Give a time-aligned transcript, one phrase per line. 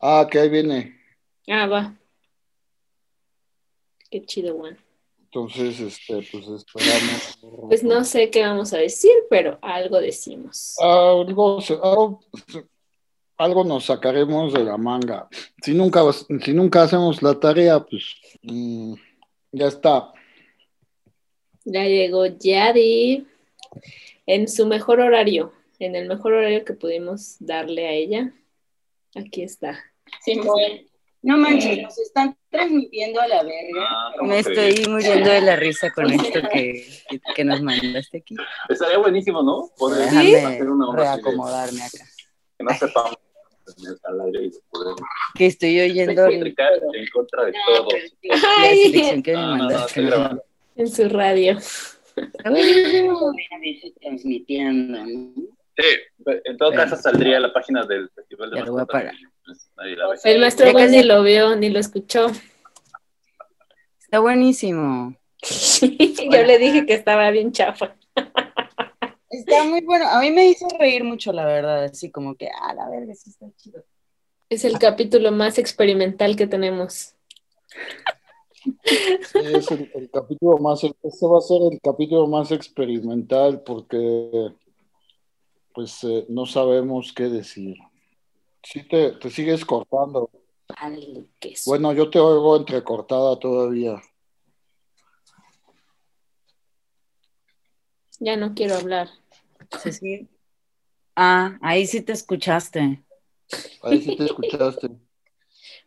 [0.00, 0.96] Ah, que ahí viene.
[1.48, 1.94] Ah, va.
[4.10, 4.78] Qué chido, bueno.
[5.24, 7.38] Entonces, este, pues esperamos.
[7.68, 10.74] Pues no sé qué vamos a decir, pero algo decimos.
[10.80, 12.20] Algo, algo,
[13.36, 15.28] algo nos sacaremos de la manga.
[15.62, 18.94] Si nunca, si nunca hacemos la tarea, pues mm,
[19.52, 20.12] ya está.
[21.64, 23.26] Ya llegó Yadi
[24.26, 28.34] en su mejor horario, en el mejor horario que pudimos darle a ella.
[29.14, 29.78] Aquí está.
[30.22, 30.58] Simón.
[31.22, 33.80] No manches, nos están transmitiendo a la verga.
[33.90, 36.82] Ah, ¿cómo Me estoy muriendo de la risa con esto que,
[37.36, 38.34] que, nos mandaste aquí.
[38.70, 39.68] Estaría buenísimo, ¿no?
[39.76, 42.04] Poder hacer una reacomodarme acá.
[42.56, 43.16] que no sepamos
[44.04, 44.94] al aire y poder
[45.34, 48.28] Que estoy oyendo el- en contra de No, sí.
[48.28, 50.00] la Ay, selección que me No, no, no, mandaste.
[50.76, 51.58] en su radio.
[52.44, 54.98] A veces transmitiendo.
[55.76, 55.84] Sí,
[56.44, 59.14] en todo caso saldría la página del Festival de Ya lo voy a Mascotas, parar.
[59.76, 60.16] Nadie la ve.
[60.24, 62.26] El maestro casi- ni lo vio ni lo escuchó.
[64.00, 65.14] Está buenísimo.
[65.80, 67.94] Yo le dije que estaba bien chafa.
[69.30, 70.06] Está muy bueno.
[70.08, 71.84] A mí me hizo reír mucho, la verdad.
[71.84, 73.84] Así como que, ah, la verga, sí está chido.
[74.48, 77.14] Es el capítulo más experimental que tenemos.
[79.34, 84.52] Es el, el capítulo más, este va a ser el capítulo más experimental porque
[85.72, 87.76] pues eh, no sabemos qué decir.
[88.62, 90.30] Sí te, te sigues cortando.
[91.66, 94.00] Bueno, yo te oigo entrecortada todavía.
[98.20, 99.08] Ya no quiero hablar.
[101.16, 103.02] Ah, ahí sí te escuchaste.
[103.82, 104.90] Ahí sí te escuchaste.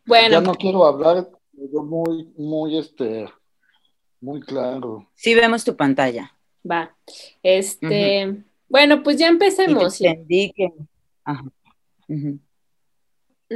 [0.06, 3.26] Bueno, Ya no quiero hablar, yo muy, muy, este,
[4.20, 5.10] muy claro.
[5.16, 6.36] Sí vemos tu pantalla.
[6.70, 6.94] va.
[7.42, 10.02] Este, bueno, pues ya Y te empecemos.
[10.02, 10.74] entendí que...
[11.24, 11.46] Ajá.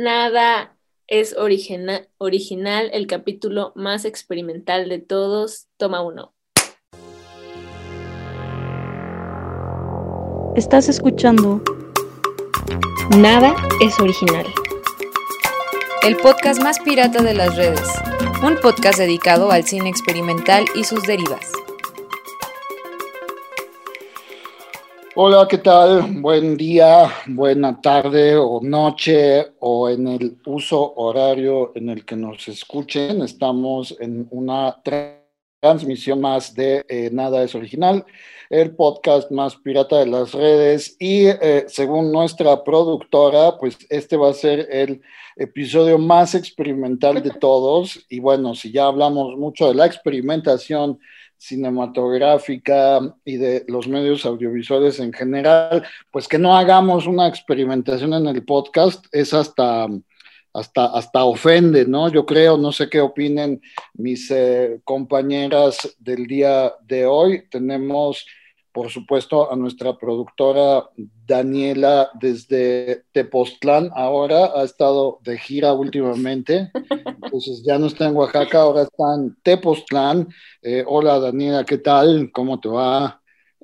[0.01, 5.69] Nada es origina- original, el capítulo más experimental de todos.
[5.77, 6.35] Toma uno.
[10.55, 11.63] Estás escuchando
[13.17, 14.45] Nada es original.
[16.03, 17.89] el podcast más pirata de las redes,
[18.43, 21.51] un podcast dedicado al cine experimental y sus derivas.
[25.19, 26.21] Hola, ¿qué tal?
[26.21, 32.47] Buen día, buena tarde o noche o en el uso horario en el que nos
[32.47, 33.23] escuchen.
[33.23, 35.23] Estamos en una tra-
[35.59, 38.05] transmisión más de eh, Nada es Original,
[38.51, 44.29] el podcast más pirata de las redes y eh, según nuestra productora, pues este va
[44.29, 45.01] a ser el
[45.35, 50.99] episodio más experimental de todos y bueno, si ya hablamos mucho de la experimentación
[51.37, 58.27] cinematográfica y de los medios audiovisuales en general, pues que no hagamos una experimentación en
[58.27, 59.87] el podcast es hasta,
[60.53, 62.11] hasta, hasta ofende, ¿no?
[62.11, 63.61] Yo creo, no sé qué opinen
[63.93, 67.43] mis eh, compañeras del día de hoy.
[67.49, 68.25] Tenemos,
[68.77, 70.87] por supuesto, a nuestra productora
[71.25, 76.69] Daniela desde Tepoztlán, ahora ha estado de gira últimamente,
[77.23, 80.27] entonces ya no está en Oaxaca, ahora está en Tepoztlán.
[80.61, 82.29] Eh, hola Daniela, ¿qué tal?
[82.31, 83.19] ¿Cómo te va?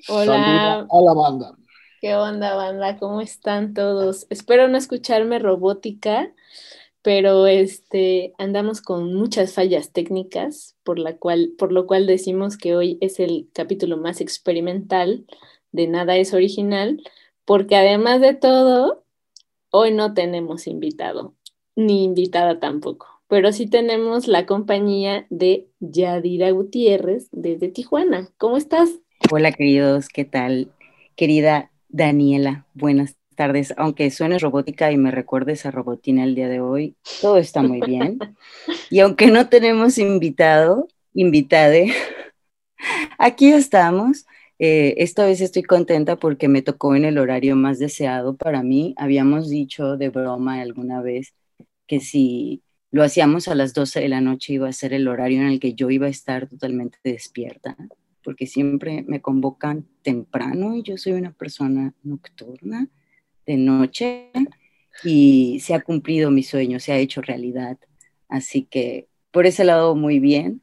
[0.09, 0.25] Hola.
[0.25, 1.57] Saluda a la banda.
[2.01, 2.97] ¿Qué onda, banda?
[2.97, 4.25] ¿Cómo están todos?
[4.31, 6.33] Espero no escucharme robótica,
[7.03, 12.75] pero este andamos con muchas fallas técnicas, por la cual, por lo cual decimos que
[12.75, 15.25] hoy es el capítulo más experimental
[15.73, 17.03] de Nada es original,
[17.45, 19.03] porque además de todo,
[19.69, 21.35] hoy no tenemos invitado,
[21.75, 28.29] ni invitada tampoco, pero sí tenemos la compañía de Yadira Gutiérrez desde Tijuana.
[28.37, 28.89] ¿Cómo estás?
[29.29, 30.71] Hola, queridos, ¿qué tal?
[31.17, 33.73] Querida Daniela, buenas tardes.
[33.77, 37.81] Aunque suene robótica y me recuerdes a Robotina el día de hoy, todo está muy
[37.81, 38.19] bien.
[38.89, 41.93] Y aunque no tenemos invitado, invitade,
[43.17, 44.25] aquí estamos.
[44.59, 48.93] Eh, esta vez estoy contenta porque me tocó en el horario más deseado para mí.
[48.97, 51.33] Habíamos dicho de broma alguna vez
[51.87, 55.41] que si lo hacíamos a las 12 de la noche iba a ser el horario
[55.41, 57.75] en el que yo iba a estar totalmente despierta
[58.23, 62.87] porque siempre me convocan temprano y yo soy una persona nocturna,
[63.45, 64.31] de noche,
[65.03, 67.77] y se ha cumplido mi sueño, se ha hecho realidad.
[68.29, 70.61] Así que por ese lado muy bien.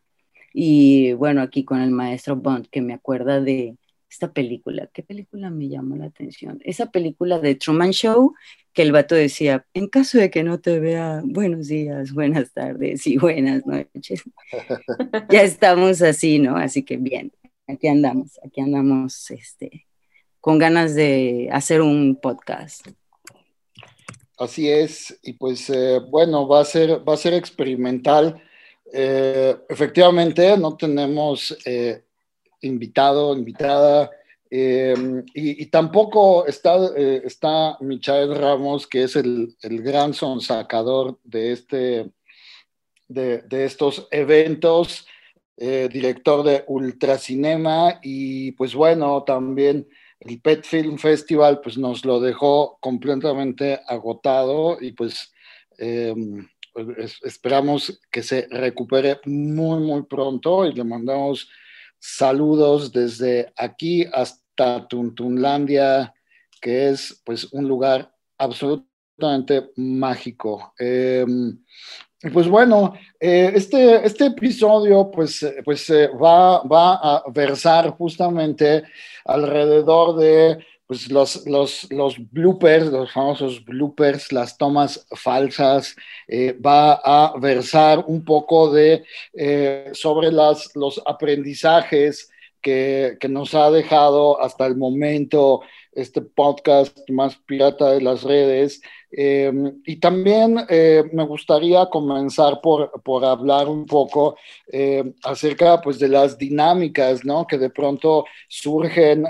[0.53, 3.77] Y bueno, aquí con el maestro Bond, que me acuerda de
[4.11, 4.89] esta película.
[4.93, 6.61] ¿Qué película me llamó la atención?
[6.65, 8.35] Esa película de Truman Show,
[8.73, 13.07] que el vato decía, en caso de que no te vea, buenos días, buenas tardes
[13.07, 14.25] y buenas noches.
[15.31, 16.57] ya estamos así, ¿no?
[16.57, 17.33] Así que bien
[17.71, 19.87] aquí andamos, aquí andamos este,
[20.41, 22.89] con ganas de hacer un podcast.
[24.39, 25.19] así es.
[25.23, 28.43] Y pues eh, bueno, va a ser, va a ser experimental.
[28.93, 32.03] Eh, efectivamente, no tenemos eh,
[32.63, 34.11] invitado, invitada.
[34.53, 42.11] Y, y, tampoco está, está Michael Ramos, que es el, el gran sonsacador de, este,
[43.07, 45.07] de, de estos eventos.
[45.57, 49.87] Director de Ultracinema y pues bueno, también
[50.21, 55.33] el Pet Film Festival pues nos lo dejó completamente agotado y pues
[55.79, 56.15] eh,
[57.23, 61.49] esperamos que se recupere muy muy pronto y le mandamos
[61.99, 66.15] saludos desde aquí hasta Tuntunlandia,
[66.61, 70.75] que es pues un lugar absolutamente mágico.
[70.79, 71.25] Eh,
[72.29, 78.83] pues bueno, eh, este, este episodio pues, eh, pues eh, va, va a versar justamente
[79.25, 85.97] alrededor de pues, los, los, los bloopers, los famosos bloopers, las tomas falsas,
[86.65, 89.05] va a versar un poco de
[89.93, 92.31] sobre las, los aprendizajes
[92.61, 98.81] que, que nos ha dejado hasta el momento este podcast más pirata de las redes.
[99.13, 99.53] Eh,
[99.87, 104.37] y también eh, me gustaría comenzar por, por hablar un poco
[104.73, 107.47] eh, acerca pues, de las dinámicas ¿no?
[107.47, 109.27] que de pronto surgen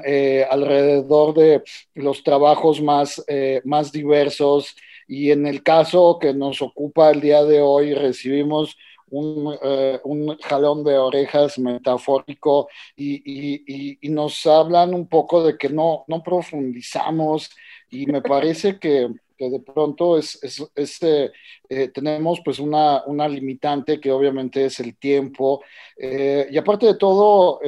[0.50, 1.62] alrededor de
[1.94, 3.24] los trabajos más,
[3.64, 4.76] más diversos.
[5.08, 8.76] Y en el caso que nos ocupa el día de hoy, recibimos
[9.10, 9.56] un,
[10.04, 16.04] un, jalón de orejas metafórico y, y, y, nos hablan un poco de que no,
[16.08, 17.50] no profundizamos
[17.90, 19.08] y me parece que
[19.48, 20.38] de pronto es,
[20.74, 21.32] es, eh,
[21.68, 25.62] eh, tenemos pues una, una, limitante que obviamente es el tiempo.
[25.96, 27.60] Eh, y aparte de todo,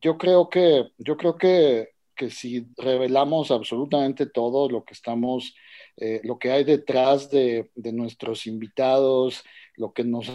[0.00, 5.54] yo creo que, yo creo que, que, si revelamos absolutamente todo lo que estamos,
[5.96, 9.44] lo que hay detrás de, de nuestros invitados,
[9.76, 10.30] lo que nos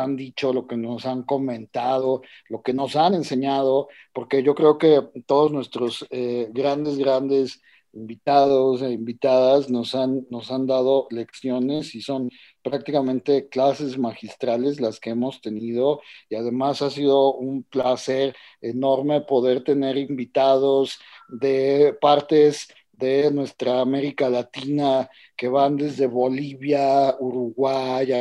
[0.00, 4.78] han dicho, lo que nos han comentado, lo que nos han enseñado, porque yo creo
[4.78, 6.06] que todos nuestros
[6.52, 7.60] grandes, grandes
[7.92, 12.30] invitados e invitadas nos han, nos han dado lecciones y son
[12.62, 16.00] prácticamente clases magistrales las que hemos tenido.
[16.28, 20.98] Y además ha sido un placer enorme poder tener invitados
[21.28, 28.12] de partes de nuestra América Latina que van desde Bolivia, Uruguay,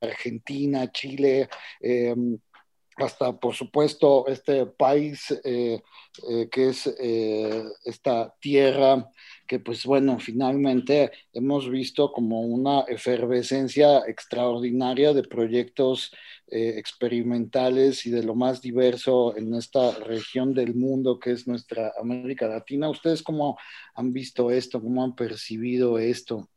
[0.00, 1.48] Argentina, Chile,
[1.80, 2.14] eh,
[2.96, 5.82] hasta, por supuesto, este país eh,
[6.30, 9.10] eh, que es eh, esta tierra
[9.46, 16.12] que, pues bueno, finalmente hemos visto como una efervescencia extraordinaria de proyectos
[16.48, 22.46] experimentales y de lo más diverso en esta región del mundo que es nuestra América
[22.46, 22.88] Latina.
[22.88, 23.58] ¿Ustedes cómo
[23.94, 24.80] han visto esto?
[24.80, 26.48] ¿Cómo han percibido esto?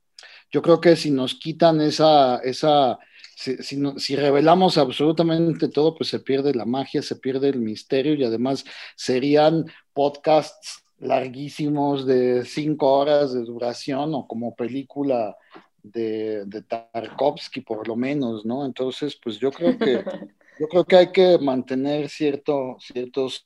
[0.52, 3.00] Yo creo que si nos quitan esa, esa
[3.40, 8.66] si, revelamos absolutamente todo, pues se pierde la magia, se pierde el misterio y además
[8.96, 15.38] serían podcasts larguísimos de cinco horas de duración o como película
[15.82, 18.66] de, Tarkovsky por lo menos, ¿no?
[18.66, 20.04] Entonces, pues yo creo que
[20.60, 23.44] yo creo que hay que mantener cierto, ciertos,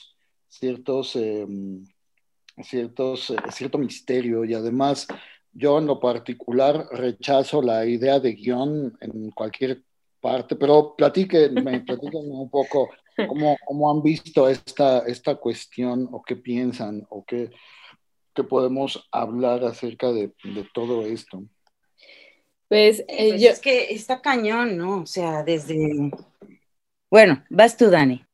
[0.50, 1.86] ciertos, em,
[2.64, 5.08] ciertos, eh, cierto misterio y además
[5.54, 9.84] yo en lo particular rechazo la idea de guion en cualquier
[10.20, 12.90] parte, pero platíquenme, platíquenme un poco
[13.28, 17.52] cómo, cómo, han visto esta, esta cuestión o qué piensan o qué,
[18.34, 21.44] qué podemos hablar acerca de, de todo esto.
[22.68, 23.50] Pues, eh, pues yo...
[23.50, 25.02] es que está cañón, ¿no?
[25.02, 26.12] O sea, desde...
[27.12, 28.26] Bueno, vas tú, Dani.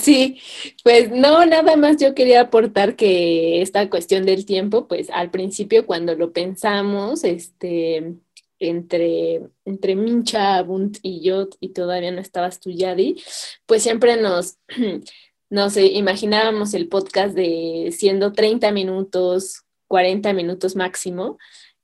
[0.00, 0.40] Sí,
[0.82, 5.84] pues no, nada más yo quería aportar que esta cuestión del tiempo, pues al principio
[5.86, 8.14] cuando lo pensamos, este,
[8.58, 13.22] entre, entre Mincha, Bunt y yo, y todavía no estabas tú, Yadi,
[13.66, 14.58] pues siempre nos,
[15.50, 21.38] nos imaginábamos el podcast de siendo 30 minutos, 40 minutos máximo,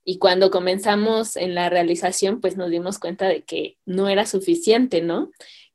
[0.04, 5.02] y cuando comenzamos en la realización, pues nos dimos cuenta de que no era suficiente,
[5.02, 5.32] ¿no?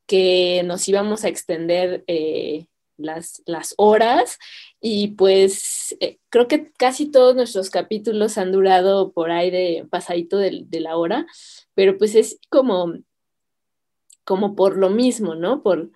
[0.08, 2.68] Que nos íbamos a extender eh,
[2.98, 4.38] las, las, horas
[4.80, 10.38] y pues eh, creo que casi todos nuestros capítulos han durado por ahí de pasadito
[10.38, 11.26] de, la hora,
[11.74, 12.94] pero pues es como,
[14.24, 15.64] como por lo mismo, ¿no?
[15.64, 15.92] Por,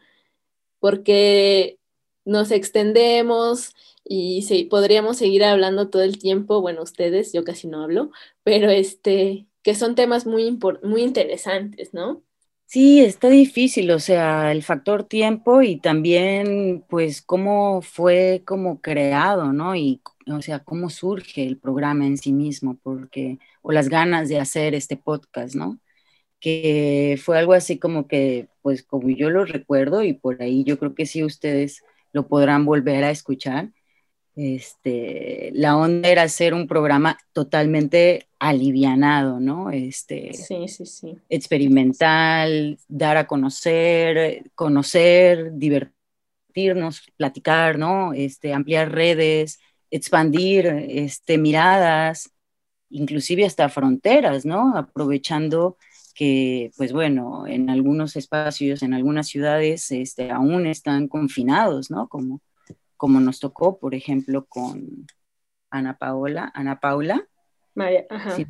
[0.80, 1.80] porque
[2.26, 7.84] nos extendemos y sí, podríamos seguir hablando todo el tiempo, bueno, ustedes, yo casi no
[7.84, 8.12] hablo,
[8.44, 12.25] pero este, que son temas muy, muy interesantes, ¿no?
[12.76, 19.54] Sí, está difícil, o sea, el factor tiempo y también, pues, cómo fue como creado,
[19.54, 19.76] ¿no?
[19.78, 24.40] Y o sea, cómo surge el programa en sí mismo, porque, o las ganas de
[24.42, 25.80] hacer este podcast, ¿no?
[26.42, 30.80] Que fue algo así como que, pues como yo lo recuerdo y por ahí yo
[30.80, 33.72] creo que sí ustedes lo podrán volver a escuchar.
[34.36, 39.72] Este, la onda era hacer un programa totalmente alivianado, ¿no?
[39.72, 41.18] Este, Sí, sí, sí.
[41.30, 48.14] experimental, dar a conocer, conocer, divertirnos, platicar, ¿no?
[48.14, 49.60] Este, ampliar redes,
[49.92, 52.32] expandir este, miradas,
[52.90, 54.76] inclusive hasta fronteras, ¿no?
[54.78, 55.78] Aprovechando
[56.14, 62.08] que, pues bueno, en algunos espacios, en algunas ciudades, este, aún están confinados, ¿no?
[62.08, 62.42] Como,
[62.98, 65.08] como nos tocó, por ejemplo, con
[65.70, 67.28] Ana Paola, Ana Paula,
[67.74, 68.36] María, ajá.
[68.36, 68.48] Sí,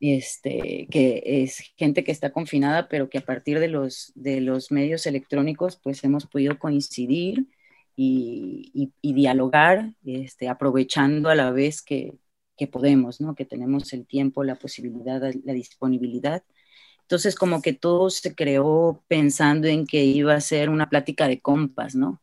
[0.00, 4.70] este, que es gente que está confinada, pero que a partir de los, de los
[4.72, 7.46] medios electrónicos, pues hemos podido coincidir
[7.96, 12.14] y, y- y dialogar, este, aprovechando a la vez que,
[12.56, 13.34] que podemos, ¿no?
[13.34, 16.42] Que tenemos el tiempo, la posibilidad, la disponibilidad.
[17.02, 21.40] Entonces, como que todo se creó pensando en que iba a ser una plática de
[21.40, 22.21] compas, ¿no?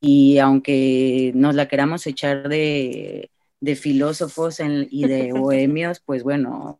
[0.00, 6.78] Y aunque nos la queramos echar de, de filósofos en- y de bohemios, pues bueno,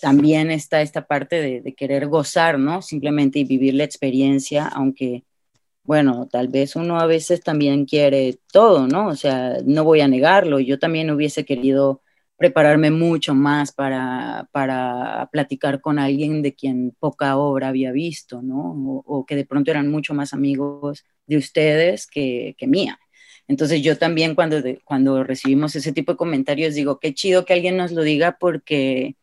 [0.00, 2.82] también está esta parte de, de querer gozar, ¿no?
[2.82, 5.24] Simplemente y vivir la experiencia, aunque,
[5.84, 9.08] bueno, tal vez uno a veces también quiere todo, ¿no?
[9.08, 12.00] O sea, no voy a negarlo, yo también hubiese querido
[12.42, 18.72] prepararme mucho más para, para platicar con alguien de quien poca obra había visto, ¿no?
[18.72, 22.98] O, o que de pronto eran mucho más amigos de ustedes que, que mía.
[23.46, 27.52] Entonces yo también cuando, de- cuando recibimos ese tipo de comentarios digo, qué chido que
[27.52, 29.14] alguien nos lo diga porque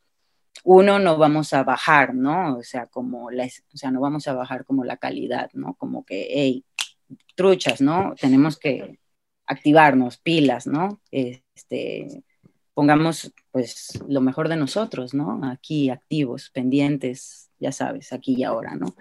[0.63, 2.55] uno no vamos a bajar, ¿no?
[2.59, 5.73] O sea, como la, o sea, no vamos a bajar como la calidad, ¿no?
[5.75, 6.63] Como que, hey,
[7.35, 8.13] truchas, ¿no?
[8.17, 8.97] Tenemos que
[9.45, 11.01] activarnos, pilas, ¿no?
[11.11, 12.23] Este,
[12.79, 15.41] pongamos pues lo mejor de nosotros, ¿no?
[15.43, 18.95] Aquí activos, pendientes, ya sabes, aquí y ahora, ¿no?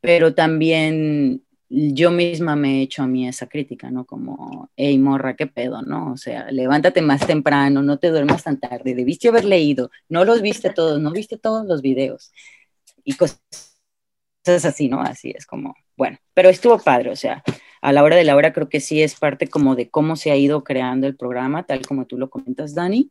[0.00, 4.06] Pero también yo misma me he hecho a mí esa crítica, ¿no?
[4.06, 6.14] Como, hey, morra, qué pedo, ¿no?
[6.14, 10.42] O sea, levántate más temprano, no te duermas tan tarde, debiste haber leído, no los
[10.42, 12.32] viste todos, no viste todos los videos
[13.04, 13.38] y cosas
[14.64, 15.00] así, ¿no?
[15.00, 17.44] Así es como, bueno, pero estuvo padre, o sea,
[17.82, 20.30] a la hora de la hora creo que sí es parte como de cómo se
[20.30, 23.10] ha ido creando el programa, tal como tú lo comentas, Dani,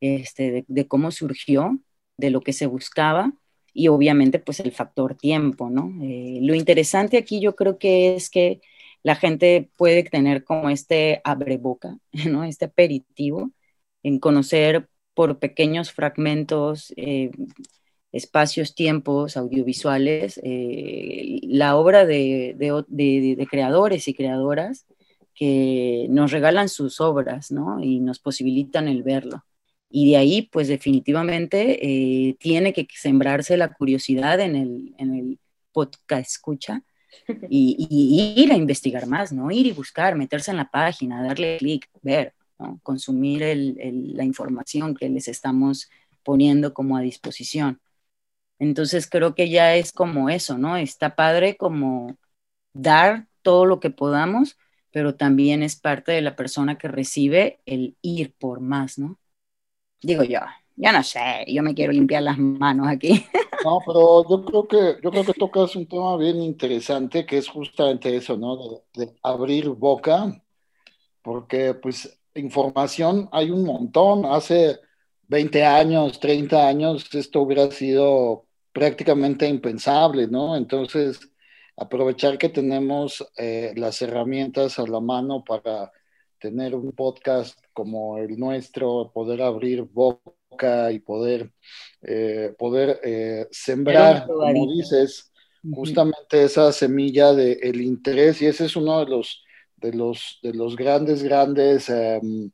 [0.00, 1.78] este, de, cómo surgió,
[2.16, 3.32] de lo que se buscaba
[3.72, 5.92] y obviamente pues el factor tiempo, ¿no?
[6.02, 8.60] Eh, lo interesante aquí yo creo que es que
[9.04, 11.96] la gente puede tener como este abreboca,
[12.28, 12.44] ¿no?
[12.44, 13.52] Este aperitivo
[14.02, 17.30] en conocer por pequeños fragmentos, eh,
[18.12, 24.86] espacios, tiempos audiovisuales, eh, la obra de, de, de, de, creadores y creadoras
[25.34, 27.82] que nos regalan sus obras, ¿no?
[27.82, 29.44] Y nos posibilitan el verlo.
[29.90, 31.78] Y de ahí, pues definitivamente
[32.28, 35.38] eh, tiene que sembrarse la curiosidad en el, en el
[35.72, 36.82] podcast escucha
[37.48, 39.50] y, y, ir a investigar más, ¿no?
[39.50, 42.80] Ir y buscar, meterse en la página, darle clic, ver, ¿no?
[42.82, 45.88] consumir el, el, la información que les estamos
[46.22, 47.80] poniendo como a disposición.
[48.58, 50.76] Entonces creo que ya es como eso, ¿no?
[50.76, 52.16] Está padre como
[52.72, 54.58] dar todo lo que podamos,
[54.90, 59.18] pero también es parte de la persona que recibe el ir por más, ¿no?
[60.02, 60.40] Digo yo,
[60.76, 63.26] yo no sé, yo me quiero limpiar las manos aquí.
[63.60, 67.48] No, pero yo creo que yo creo que tocas un tema bien interesante que es
[67.48, 68.56] justamente eso, ¿no?
[68.94, 70.40] De, de abrir boca,
[71.22, 74.26] porque pues información hay un montón.
[74.26, 74.80] Hace
[75.28, 80.56] 20 años, 30 años, esto hubiera sido prácticamente impensable, ¿no?
[80.56, 81.20] Entonces,
[81.76, 85.92] aprovechar que tenemos eh, las herramientas a la mano para
[86.38, 91.52] tener un podcast como el nuestro, poder abrir boca y poder,
[92.02, 95.32] eh, poder eh, sembrar, como dices,
[95.72, 99.44] justamente esa semilla del el interés, y ese es uno de los,
[99.76, 102.50] de los, de los grandes, grandes um,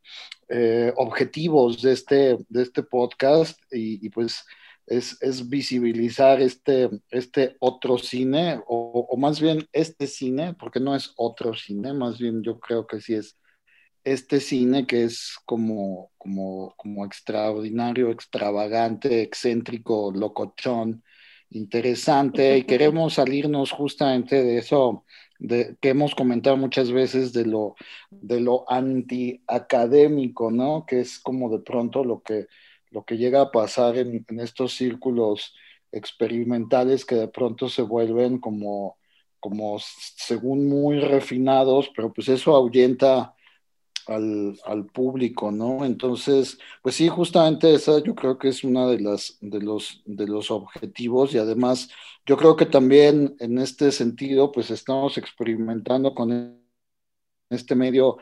[0.97, 4.45] objetivos de este, de este podcast, y, y pues
[4.87, 10.95] es, es, visibilizar este, este otro cine, o, o, más bien este cine, porque no
[10.95, 13.39] es otro cine, más bien yo creo que sí es
[14.05, 21.03] este cine que es como, como, como extraordinario, extravagante, excéntrico, locochón,
[21.51, 25.05] interesante, y queremos salirnos justamente de eso
[25.39, 27.77] de, que hemos comentado muchas veces de lo,
[28.11, 30.85] de lo antiacadémico, ¿no?
[30.87, 32.47] Que es como de pronto lo que
[32.95, 35.55] lo que llega a pasar en, estos círculos
[35.93, 38.97] experimentales que de pronto se vuelven como,
[39.41, 43.35] como según muy refinados, pero pues eso ahuyenta
[44.07, 45.85] al, al, público, ¿no?
[45.85, 50.27] Entonces, pues sí, justamente esa yo creo que es una de las de los de
[50.27, 51.89] los objetivos y además
[52.27, 56.33] yo creo que también en este sentido, pues estamos experimentando con
[57.55, 58.19] este medio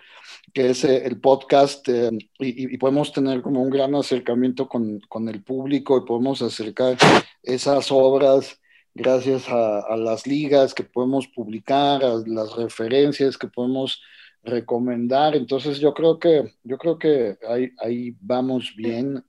[0.52, 5.00] que es eh, el podcast eh, y, y, podemos tener como un gran acercamiento con,
[5.08, 6.96] con, el público y podemos acercar
[7.42, 8.60] esas obras
[8.94, 14.02] gracias a, a, las ligas que podemos publicar, a las referencias que podemos
[14.42, 15.36] recomendar.
[15.36, 19.24] Entonces yo creo que, yo creo que ahí, ahí vamos bien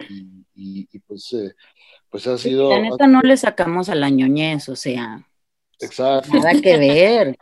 [0.56, 1.56] y, y pues, eh,
[2.10, 2.70] pues ha sido...
[2.70, 5.26] La neta no le sacamos a la ñoñez, o sea...
[5.80, 6.34] Exacto.
[6.34, 7.38] Nada que ver.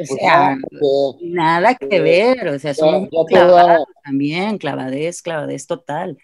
[0.00, 5.66] O sea, pues, nada que ver, o sea, somos ya, ya clavados también, clavadez, clavadez
[5.66, 6.18] total.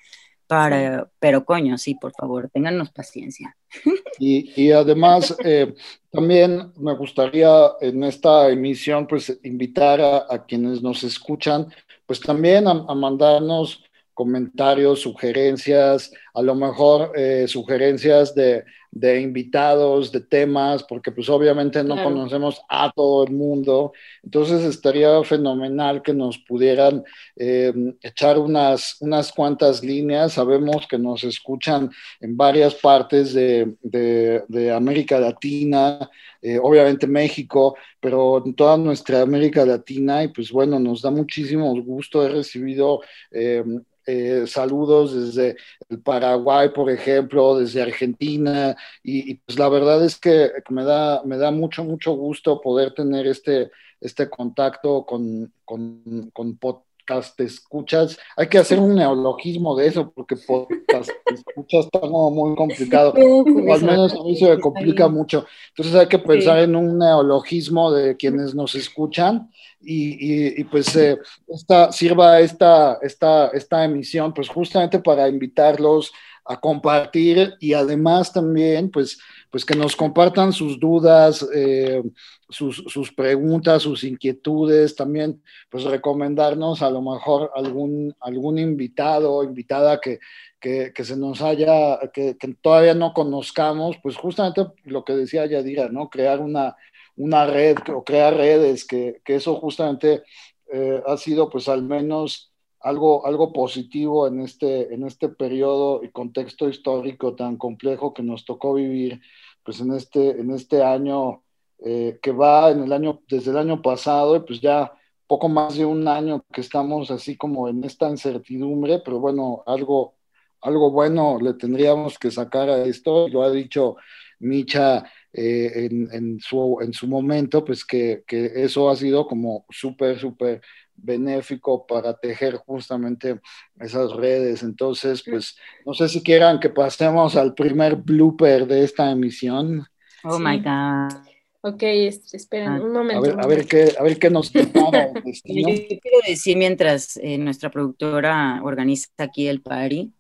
[0.47, 3.57] Para, pero coño, sí, por favor, téngannos paciencia.
[4.21, 5.75] Y, y además, eh,
[6.09, 11.67] también me gustaría en esta emisión, pues, invitar a, a quienes nos escuchan,
[12.07, 13.83] pues también a, a mandarnos
[14.15, 21.83] comentarios, sugerencias, a lo mejor eh, sugerencias de, de, invitados, de temas, porque pues obviamente
[21.83, 22.11] no claro.
[22.11, 23.93] conocemos a todo el mundo.
[24.23, 27.03] Entonces estaría fenomenal que nos pudieran
[27.37, 30.35] eh, echar unas, unas cuantas líneas.
[30.35, 36.09] Sabemos que nos escuchan en varias partes de, de, de América Latina,
[36.41, 41.75] eh, obviamente México, pero en toda nuestra América Latina y pues bueno, nos da muchísimo
[41.83, 42.25] gusto.
[42.25, 43.01] He recibido
[43.33, 43.65] eh,
[44.07, 45.57] eh, saludos desde
[45.89, 51.37] el Paraguay, por ejemplo, desde Argentina, y, pues la verdad es que me da, me
[51.39, 53.71] da mucho, mucho gusto poder tener este,
[54.01, 56.59] este contacto con, con, con
[57.05, 58.19] podcast escuchas.
[58.37, 63.73] Hay que hacer un neologismo de eso, porque podcast escuchas está como muy complicado, o
[63.73, 65.47] al menos a mí se me complica mucho.
[65.71, 70.95] Entonces hay que pensar en un neologismo de quienes nos escucan y, y, y, pues
[70.97, 71.19] eh,
[71.49, 76.11] esta, sirva esta, esta, esta emisión pues justamente para invitarlos
[76.47, 79.19] a compartir y además también pues,
[79.55, 82.03] pues que nos compartan sus dudas, eh,
[82.49, 89.45] sus, sus, preguntas, sus inquietudes, también pues recomendarnos a lo mejor algún, algún invitado o
[89.45, 90.19] invitada que,
[90.59, 95.47] que, que, se nos haya, que, que todavía no conozcamos, pues justamente lo que decía
[95.47, 96.11] Yadira, ¿no?
[96.11, 96.75] Crear una
[97.15, 100.25] una red o crear redes, que, que eso justamente
[100.73, 106.11] eh, ha sido pues al menos algo, algo positivo en este, en este periodo y
[106.11, 109.21] contexto histórico tan complejo que nos tocó vivir
[109.65, 111.43] pues en este, en este año
[111.85, 114.93] eh, que va en el año, desde el año pasado y pues ya
[115.27, 120.15] poco más de un año que estamos así como en esta incertidumbre, pero bueno, algo,
[120.61, 123.97] algo bueno le tendríamos que sacar a esto, lo ha dicho
[124.39, 129.67] Micha eh, en, en, su, en su momento, pues que, que eso ha sido como
[129.71, 130.61] súper, súper
[130.97, 133.41] benéfico para tejer justamente
[133.79, 134.63] esas redes.
[134.63, 139.87] Entonces, pues no sé si quieran que pasemos al primer blooper de esta emisión.
[140.25, 141.35] Oh my God.
[141.67, 143.25] Ok, esperen ah, un momento.
[143.25, 145.71] A ver, a ver, qué, a ver qué nos prepara el destino.
[145.71, 150.13] Yo quiero decir, mientras eh, nuestra productora organiza aquí el party,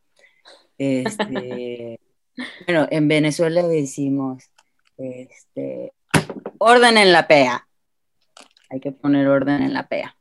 [0.79, 2.01] este,
[2.67, 4.45] bueno, en Venezuela decimos,
[4.97, 5.93] este,
[6.59, 7.69] orden en la PEA.
[8.71, 10.17] Hay que poner orden en la PEA.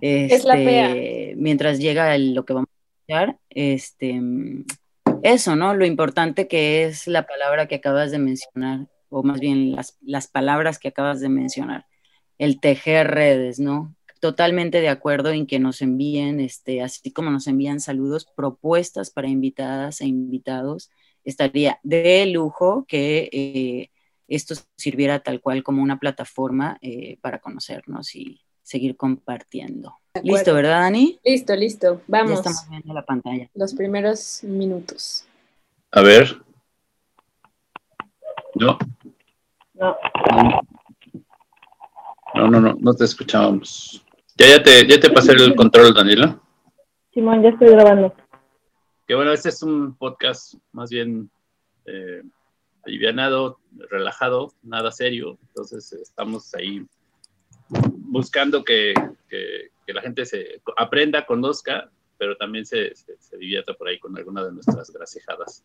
[0.00, 1.34] Este, es la PEA.
[1.36, 4.20] Mientras llega lo que vamos a escuchar, este,
[5.22, 5.74] eso, ¿no?
[5.74, 10.28] Lo importante que es la palabra que acabas de mencionar, o más bien las, las
[10.28, 11.86] palabras que acabas de mencionar,
[12.38, 13.94] el tejer redes, ¿no?
[14.20, 19.28] Totalmente de acuerdo en que nos envíen, este, así como nos envían saludos, propuestas para
[19.28, 20.90] invitadas e invitados.
[21.24, 23.90] Estaría de lujo que eh,
[24.28, 29.96] esto sirviera tal cual como una plataforma eh, para conocernos y seguir compartiendo.
[30.22, 31.20] Listo, ¿verdad, Dani?
[31.24, 32.00] Listo, listo.
[32.08, 32.30] Vamos.
[32.30, 33.48] Ya estamos viendo la pantalla.
[33.54, 35.24] Los primeros minutos.
[35.92, 36.40] A ver.
[38.54, 38.78] No.
[39.74, 39.96] No.
[42.34, 44.04] No, no, no, no te escuchábamos.
[44.36, 46.40] Ya, ya te, ya te pasé el control, Daniela.
[47.12, 48.12] Simón, ya estoy grabando.
[49.06, 51.30] Que bueno, este es un podcast más bien
[51.86, 52.22] eh,
[52.84, 55.38] alivianado, relajado, nada serio.
[55.48, 56.84] Entonces estamos ahí
[57.98, 58.94] buscando que,
[59.28, 63.98] que, que la gente se aprenda, conozca, pero también se, se, se, divierta por ahí
[63.98, 65.64] con alguna de nuestras gracejadas.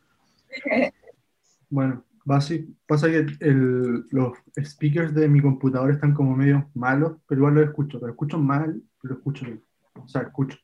[1.70, 7.56] Bueno, pasa que el, los speakers de mi computador están como medio malos, pero igual
[7.56, 9.64] lo escucho, pero escucho mal, pero escucho bien.
[9.96, 10.58] O sea, escucho.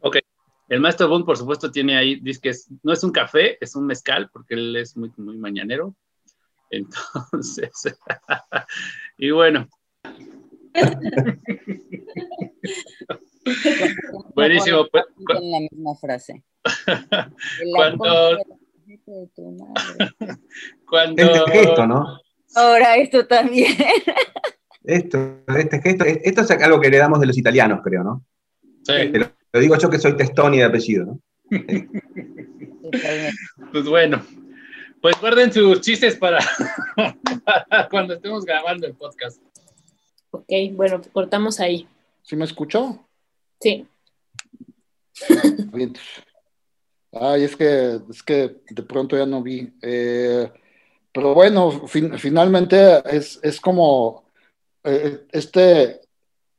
[0.00, 0.18] Ok.
[0.68, 3.76] El maestro Bond, por supuesto, tiene ahí, dice que es, no es un café, es
[3.76, 5.94] un mezcal, porque él es muy, muy mañanero.
[6.70, 7.72] Entonces,
[9.18, 9.68] y bueno.
[14.34, 14.86] Buenísimo.
[14.90, 15.04] pues,
[15.40, 16.42] En la misma frase.
[17.74, 18.38] Cuando-.
[20.88, 22.18] Cuando, Este gesto, ¿no?
[22.54, 23.72] Ahora esto también.
[24.84, 28.24] Esto, este gesto, esto es algo que heredamos de los italianos, creo, ¿no?
[28.84, 31.20] sí, Te lo, lo digo yo que soy testoni de apellido, ¿no?
[31.50, 32.02] Totalmente.
[33.72, 34.24] pues bueno,
[35.02, 36.38] pues guarden sus chistes para,
[37.44, 39.42] para cuando estemos grabando el podcast.
[40.30, 41.86] Ok, bueno, cortamos ahí.
[42.22, 43.06] ¿Sí me escuchó?
[43.60, 43.86] Sí.
[47.12, 49.72] Ay, es que, es que de pronto ya no vi.
[49.82, 50.50] Eh,
[51.12, 52.76] pero bueno, fin- finalmente
[53.16, 54.24] es, es como
[54.84, 56.00] eh, este,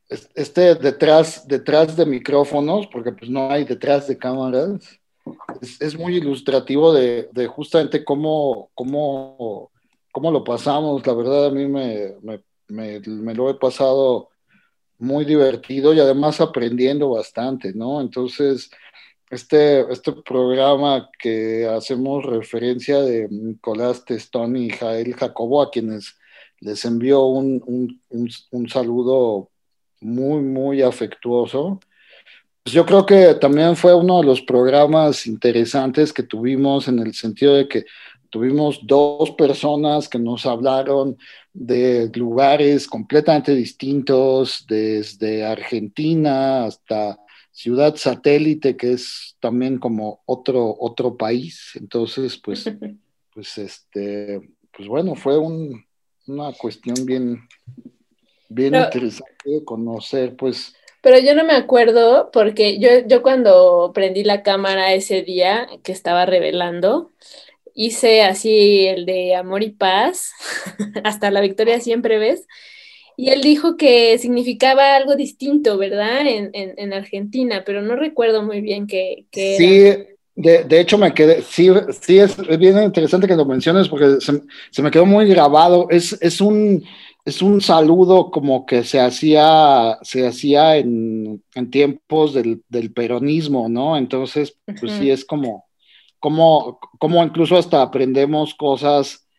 [0.10, 4.80] es- este detrás, detrás de micrófonos, porque pues no hay detrás de cámaras,
[5.62, 9.70] es, es muy ilustrativo de, de justamente cómo, cómo,
[10.12, 11.06] cómo lo pasamos.
[11.06, 13.00] La verdad a mí me, me, me-
[13.36, 14.30] lo he pasado
[15.00, 18.02] muy divertido y además aprendiendo bastante, ¿no?
[18.02, 18.70] Entonces,
[19.30, 26.18] este, este programa que hacemos referencia de Nicolás Testón y Jael Jacobo, a quienes
[26.60, 29.50] les envío un, un, un, un saludo
[30.02, 31.80] muy, muy afectuoso.
[32.64, 37.14] Pues yo creo que también fue uno de los programas interesantes que tuvimos en el
[37.14, 37.86] sentido de que
[38.30, 41.18] tuvimos dos personas que nos hablaron
[41.54, 47.20] de lugares completamente distintos, desde Argentina hasta
[47.52, 51.72] ciudad satélite, que es también como otro, otro país.
[51.76, 52.66] Entonces, pues,
[53.34, 54.40] pues este,
[54.76, 55.84] pues bueno, fue un,
[56.28, 57.48] una cuestión bien,
[58.50, 64.24] bien Pero- interesante conocer, pues, Pero yo no me acuerdo porque yo, yo cuando prendí
[64.24, 67.12] la cámara ese día que estaba revelando,
[67.78, 70.34] hice así el de amor y paz,
[71.06, 72.48] hasta la victoria siempre ves,
[73.18, 76.22] y él dijo que significaba algo distinto, ¿verdad?
[76.28, 79.76] En, en, en Argentina, pero no recuerdo muy bien qué, qué era.
[79.76, 79.94] Sí,
[80.36, 81.70] de, de hecho me quedé, sí,
[82.02, 85.88] sí es, es bien interesante que lo menciones porque se, se me quedó muy grabado.
[85.90, 86.84] Es, es, un,
[87.26, 93.70] es un saludo como que se hacía, se hacía en, en tiempos del, del peronismo,
[93.70, 93.98] ¿no?
[93.98, 94.94] Entonces, pues Ujú.
[94.94, 95.67] sí es como,
[96.28, 99.30] como, como incluso hasta aprendemos cosas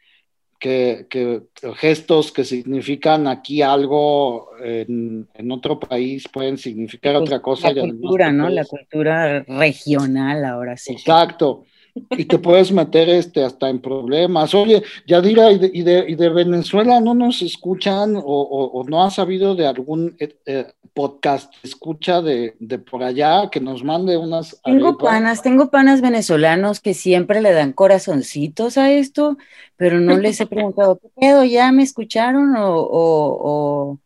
[0.58, 1.42] que, que
[1.76, 7.74] gestos que significan aquí algo en, en otro país pueden significar Pues, otra cosa.
[7.74, 8.48] La cultura, ¿no?
[8.48, 10.92] La cultura regional ahora sí.
[10.94, 11.66] Exacto.
[12.10, 14.54] Y te puedes meter este, hasta en problemas.
[14.54, 18.84] Oye, Yadira, ¿y de, y de, y de Venezuela no nos escuchan o, o- o
[18.84, 23.84] no has sabido de algún eh, eh, podcast escucha de, de por allá que nos
[23.84, 25.08] mande unas Tengo arepas?
[25.08, 29.36] panas, tengo panas venezolanos que siempre le dan corazoncitos a esto,
[29.76, 31.44] pero no les he preguntado, ¿qué pedo?
[31.44, 32.54] ¿Ya me escucharon?
[32.56, 33.98] O, o,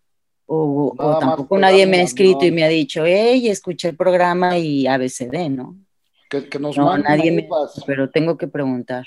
[0.47, 2.57] o, tampoco nadie me ha escrito y mano.
[2.57, 5.77] me ha dicho, hey, escuché el programa y ABCD, ¿no?
[6.33, 7.83] Que, que nos No, manden nadie me, arepas.
[7.87, 9.05] pero tengo que preguntar.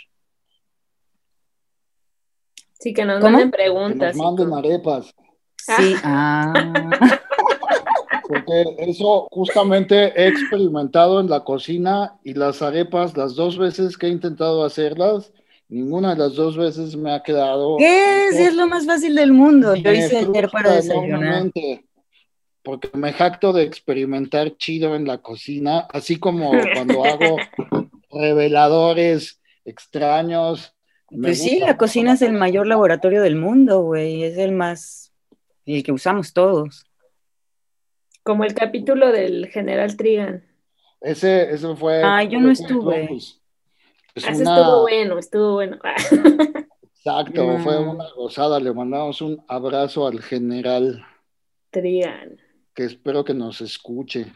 [2.79, 3.31] Sí, que nos ¿Cómo?
[3.31, 4.15] manden Que preguntas.
[4.15, 5.13] nos y manden arepas.
[5.57, 6.53] Sí, ah,
[8.27, 14.05] Porque eso justamente he experimentado en la cocina y las arepas, las dos veces que
[14.07, 15.31] he intentado hacerlas,
[15.67, 17.77] ninguna de las dos veces me ha quedado.
[17.77, 18.35] ¿qué es?
[18.35, 19.75] Es lo más fácil del mundo.
[19.75, 21.07] Yo hice ayer para desayunar.
[21.09, 21.84] enormemente,
[22.65, 27.37] Porque me jacto de experimentar chido en la cocina, así como cuando hago
[28.11, 30.75] reveladores extraños.
[31.11, 34.23] me Pues sí, la cocina es el mayor laboratorio del mundo, güey.
[34.23, 35.13] Es el más,
[35.67, 36.85] el que usamos todos.
[38.23, 40.43] Como el capítulo del general Trigan.
[41.01, 42.01] Ese, ese fue.
[42.03, 43.15] Ay, yo no estuve.
[43.15, 43.39] es
[44.23, 45.77] una- estuvo bueno, estuvo bueno.
[46.97, 48.59] Exacto, fue una gozada.
[48.59, 51.05] Le mandamos un abrazo al general,
[51.69, 52.39] Trigan.
[52.75, 54.27] Que espero que nos escuche.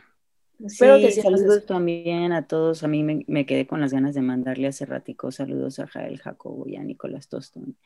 [0.63, 2.83] Espero sí, que sí nos saludos también a todos.
[2.83, 6.19] A mí me, me quedé con las ganas de mandarle hace ratico saludos a Jael
[6.19, 7.77] Jacobo y a Nicolás Tostón,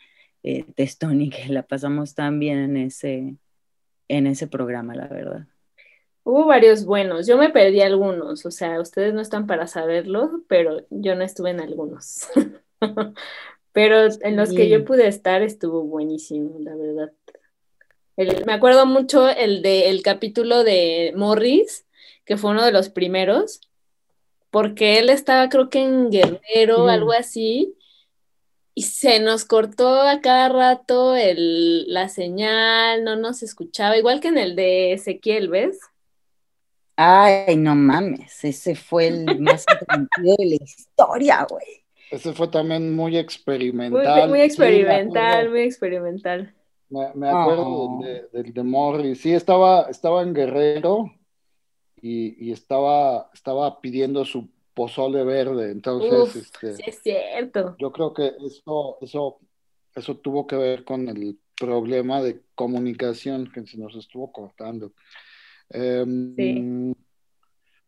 [0.43, 3.35] eh, Testoni, que la pasamos tan bien en ese,
[4.07, 5.47] en ese programa, la verdad.
[6.23, 10.85] Hubo varios buenos, yo me perdí algunos, o sea, ustedes no están para saberlo, pero
[10.89, 12.29] yo no estuve en algunos.
[13.73, 17.11] Pero en los que yo pude estar estuvo buenísimo, la verdad.
[18.17, 21.85] El- me acuerdo mucho el de el capítulo de Morris,
[22.25, 23.61] que fue uno de los primeros,
[24.51, 26.89] porque él estaba creo que en Guerrero, Mm.
[26.89, 27.75] algo así,
[28.75, 34.29] y se nos cortó a cada rato el, la señal, no nos escuchaba, igual que
[34.29, 35.79] en el de Ezequiel, ¿ves?
[36.95, 41.83] Ay, no mames, ese fue el más interrumpido de la historia, güey.
[42.11, 44.29] Ese fue también muy Muy, experimental.
[44.29, 46.53] muy me experimental, muy experimental.
[46.93, 48.03] Me, me acuerdo Oh.
[48.03, 49.21] del, de, del de Morris.
[49.21, 51.11] Sí, estaba, estaba en Guerrero
[52.01, 55.71] y, y estaba, estaba pidiendo su pozole verde.
[55.71, 57.75] Entonces, Uf, este, sí es cierto.
[57.79, 59.39] yo creo que eso, eso,
[59.95, 64.91] eso tuvo que ver con el problema de comunicación que se nos estuvo cortando.
[65.69, 66.95] Em, Sí.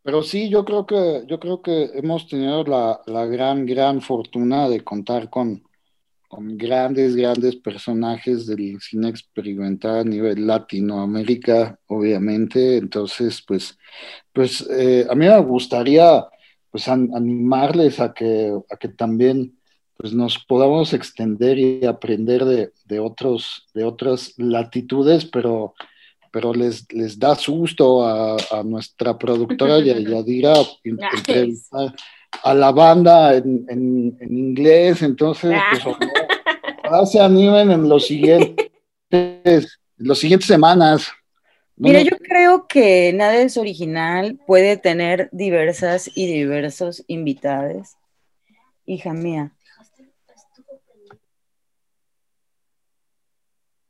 [0.03, 4.69] Pero sí, yo creo que, yo creo que hemos tenido la, la gran, gran fortuna
[4.69, 5.63] de contar con,
[6.27, 12.77] con grandes, grandes personajes del cine experimental a nivel Latinoamérica, obviamente.
[12.77, 13.77] Entonces, pues,
[14.33, 16.25] pues eh, a mí me gustaría
[16.71, 19.57] pues an- animarles a que, a que también
[19.97, 25.73] pues nos podamos extender y aprender de, de otros, de otras latitudes, pero,
[26.33, 31.95] pero les, les da susto a, a nuestra productora Ya- Yadira entrevistar
[32.43, 38.69] a la banda en, en- en inglés, entonces pues ojalá, se animen en los siguientes,
[39.11, 39.63] en
[39.97, 41.07] los siguientes semanas.
[41.77, 47.95] No Mira, me- yo creo que nada es original, puede tener diversas y diversos invitados.
[48.85, 49.51] Hija mía,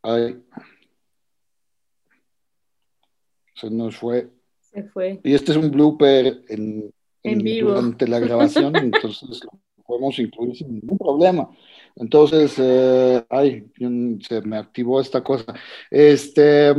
[0.07, 0.39] Ay.
[3.55, 4.29] Se nos fue.
[4.61, 5.19] Se fue.
[5.23, 6.93] Y este es un blooper en,
[7.31, 7.69] En vivo.
[7.69, 11.49] durante la grabación, entonces lo podemos incluir sin ningún problema.
[11.95, 13.71] Entonces, eh, ay,
[14.21, 15.53] se me activó esta cosa.
[15.89, 16.73] Este,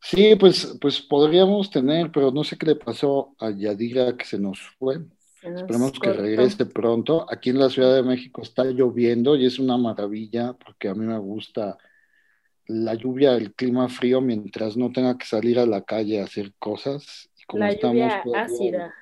[0.00, 4.38] sí, pues, pues podríamos tener, pero no sé qué le pasó a Yadira que se
[4.38, 5.00] nos fue.
[5.40, 7.26] Se nos Esperemos que regrese pronto.
[7.30, 11.06] Aquí en la Ciudad de México está lloviendo y es una maravilla porque a mí
[11.06, 11.78] me gusta
[12.66, 16.52] la lluvia, el clima frío, mientras no tenga que salir a la calle a hacer
[16.58, 17.27] cosas.
[17.48, 18.94] Como La estamos lluvia todavía- ácida.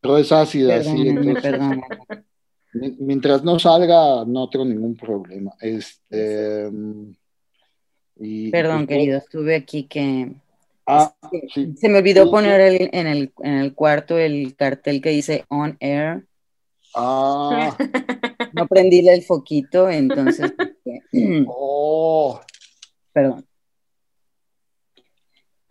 [0.00, 1.08] Pero es ácida, sí.
[1.08, 1.82] entonces, perdóname.
[2.98, 5.52] mientras no salga, no tengo ningún problema.
[5.60, 6.68] Este,
[8.16, 10.32] y, Perdón, pues, querido, estuve aquí que
[10.86, 11.74] Ah, se- sí.
[11.76, 15.44] se me olvidó Sí, poner el- en, el, en el cuarto el cartel que dice
[15.48, 16.26] on air.
[16.94, 17.76] Ah,
[18.52, 20.52] No prendí el foquito, entonces,
[20.84, 21.02] este,
[21.48, 22.40] oh.
[23.12, 23.46] perdón.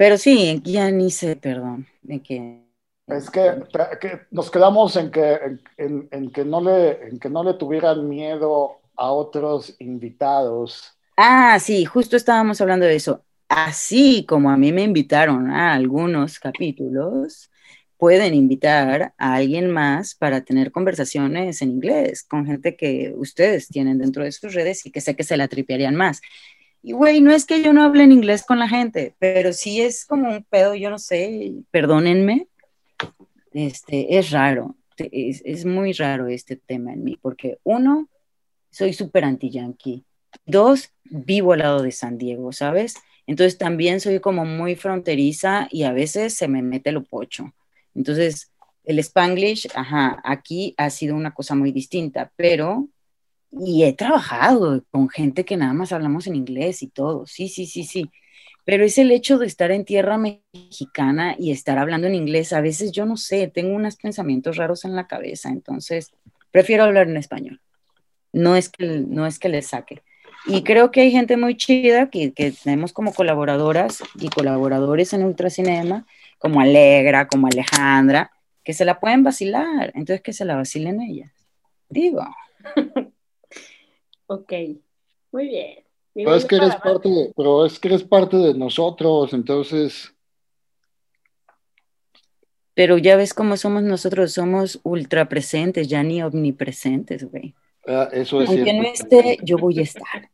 [0.01, 2.37] Pero sí, ya ni sé, perdón, de que
[3.07, 3.41] Es que,
[4.31, 8.07] nos quedamos en que, en, en- en que no le, en que no le tuvieran
[8.09, 10.97] miedo a otros invitados.
[11.17, 13.23] Ah, sí, justo estábamos hablando de eso.
[13.49, 17.51] Así como a mí me invitaron a algunos capítulos,
[17.97, 23.99] pueden invitar a alguien más para tener conversaciones en inglés con gente que ustedes tienen
[23.99, 26.21] dentro de sus redes y que sé que se la tripearían más.
[26.83, 29.81] Y güey, no es que yo no hable en inglés con la gente, pero sí
[29.81, 32.47] es como un pedo, yo no sé, perdónenme,
[33.53, 38.09] este, es raro, es, es muy raro este tema en mí, porque uno,
[38.71, 40.03] soy súper anti-yankee.
[40.45, 42.95] Dos, vivo al lado de San Diego, ¿sabes?
[43.27, 47.53] Entonces también soy como muy fronteriza y a veces se me mete lo pocho.
[47.93, 48.51] Entonces,
[48.83, 52.87] el Spanglish, ajá, aquí ha sido una cosa muy distinta, pero,
[53.51, 57.65] y he trabajado con gente que nada más hablamos en inglés y todo, sí, sí,
[57.65, 58.09] sí, sí.
[58.63, 62.53] Pero es el hecho de estar en tierra mexicana y estar hablando en inglés.
[62.53, 66.11] A veces yo no sé, tengo unos pensamientos raros en la cabeza, entonces
[66.51, 67.59] prefiero hablar en español.
[68.31, 70.03] No es que, no es que le saque.
[70.45, 75.23] Y creo que hay gente muy chida que, que tenemos como colaboradoras y colaboradores en
[75.23, 76.07] Ultracinema,
[76.39, 78.31] como Alegra, como Alejandra,
[78.63, 79.91] que se la pueden vacilar.
[79.93, 81.31] Entonces que se la vacilen ellas.
[81.89, 82.25] Digo,
[84.31, 84.53] Ok,
[85.33, 85.83] muy bien.
[86.13, 90.13] Digo, Pero es que eres parte de, pero es que eres parte de nosotros, entonces,
[92.73, 97.53] pero ya ves cómo somos nosotros, somos ultra presentes, ya ni omnipresentes, güey.
[97.87, 98.81] ah, eso es Aunque cierto.
[98.81, 100.29] no esté, yo voy a estar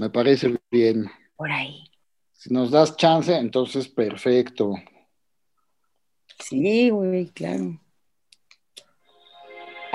[0.00, 1.10] Me parece bien.
[1.36, 1.84] por ahí.
[2.32, 4.74] Si nos das chance, entonces perfecto.
[6.40, 7.78] Sí, güey, claro.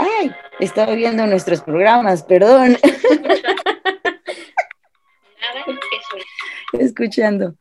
[0.01, 0.31] Ay,
[0.62, 2.77] estaba viendo nuestros programas, perdón.
[6.73, 7.55] Escuchando.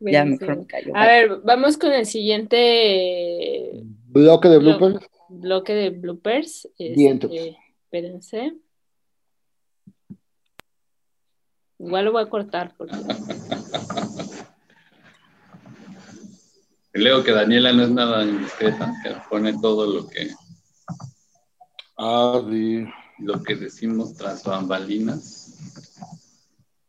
[0.00, 0.92] Ya mejor me callo.
[0.96, 5.06] A ver, vamos con el siguiente Bloque de Blo- bloopers.
[5.28, 6.68] bloque de bloopers.
[6.78, 8.54] Este, espérense.
[11.78, 12.96] Igual lo voy a cortar porque
[16.92, 20.28] Leo que Daniela no es nada indiscreta, que pone todo lo que,
[21.96, 22.84] Ah, sí.
[23.18, 25.56] lo que decimos tras bambalinas.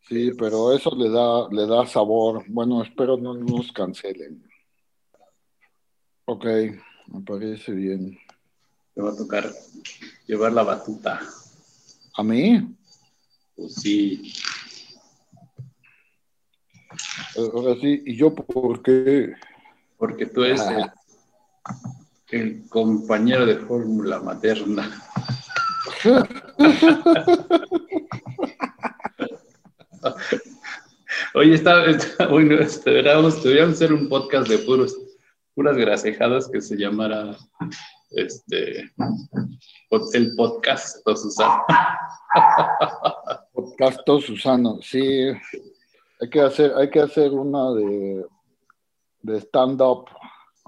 [0.07, 2.43] Sí, pero eso le da, le da sabor.
[2.47, 4.47] Bueno, espero no nos cancelen.
[6.25, 6.45] Ok,
[7.07, 8.17] me parece bien.
[8.93, 9.51] Te va a tocar
[10.27, 11.21] llevar la batuta.
[12.15, 12.75] ¿A mí?
[13.55, 14.33] Pues sí,
[17.37, 19.33] Ahora sí, ¿y yo por qué?
[19.97, 20.85] Porque tú eres el,
[22.31, 24.89] el compañero de fórmula materna.
[31.33, 34.95] Oye, está, está bueno, este, deberíamos, deberíamos hacer un podcast de puros,
[35.53, 37.37] puras grasejadas que se llamara
[38.11, 38.91] este
[40.13, 41.63] el podcast Susano.
[43.53, 45.31] Podcast Susano, sí.
[46.21, 48.25] Hay que hacer, hay que hacer una de,
[49.21, 50.05] de stand-up.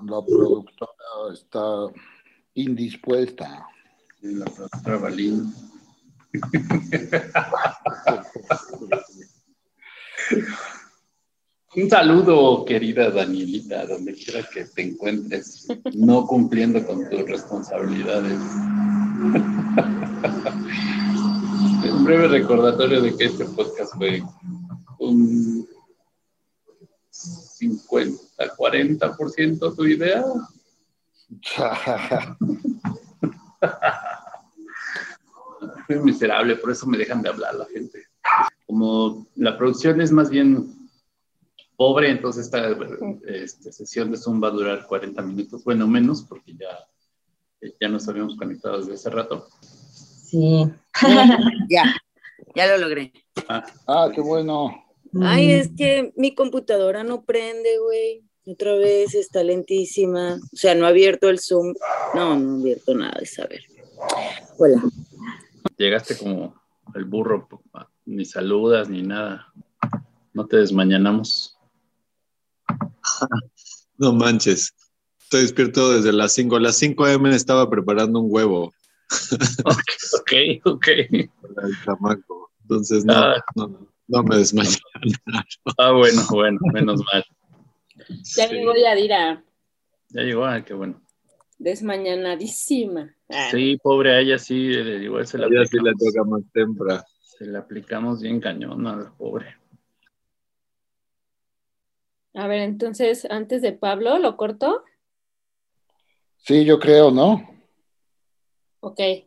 [0.06, 0.92] La productora
[1.34, 1.88] está
[2.54, 3.68] indispuesta.
[4.22, 5.52] Sí, la productora Balín.
[11.76, 18.40] Un saludo, querida Danielita, donde quiera que te encuentres, no cumpliendo con tus responsabilidades.
[21.92, 24.22] Un breve recordatorio de que este podcast fue
[25.00, 25.57] un
[27.58, 30.24] 50, 40% tu idea.
[35.88, 38.04] Fui miserable, por eso me dejan de hablar la gente.
[38.66, 40.74] Como la producción es más bien
[41.76, 42.76] pobre, entonces esta
[43.26, 48.08] este, sesión de Zoom va a durar 40 minutos, bueno, menos, porque ya, ya nos
[48.08, 49.48] habíamos conectado desde hace rato.
[49.92, 50.66] Sí,
[51.70, 51.96] ya,
[52.56, 53.14] ya lo logré.
[53.48, 53.66] Ah.
[53.88, 54.87] ah, qué bueno.
[55.22, 58.24] Ay, es que mi computadora no prende, güey.
[58.46, 60.36] Otra vez está lentísima.
[60.36, 61.74] O sea, no ha abierto el Zoom.
[62.14, 63.62] No, no ha abierto nada de saber.
[64.58, 64.82] Hola.
[65.78, 66.56] Llegaste como
[66.96, 67.48] el burro,
[68.06, 69.54] ni saludas ni nada.
[70.34, 71.58] No te desmañanamos.
[74.00, 74.76] No manches.
[75.20, 76.56] Estoy despierto desde las 5.
[76.56, 77.36] A las 5 a.m.
[77.36, 78.72] estaba preparando un huevo.
[79.66, 80.34] Ok,
[80.66, 80.88] ok.
[81.56, 82.52] Para el chamaco.
[82.62, 83.44] Entonces, no, ah.
[83.56, 84.78] no, no, me desmayé.
[85.78, 87.24] Ah, bueno, bueno, menos mal.
[88.36, 89.44] Ya llegó Yadira.
[90.10, 91.02] Ya llegó, ah, qué bueno.
[91.58, 93.16] Desmañanadísima.
[93.30, 93.50] Ah.
[93.52, 97.04] Sí, pobre a ella sí, igual se la ella sí le toca más temprano.
[97.22, 99.56] Se la aplicamos bien cañón al pobre.
[102.34, 104.84] A ver, entonces, antes de Pablo, ¿lo corto?
[106.38, 107.42] Sí, yo creo, ¿no?
[108.80, 109.27] Ok.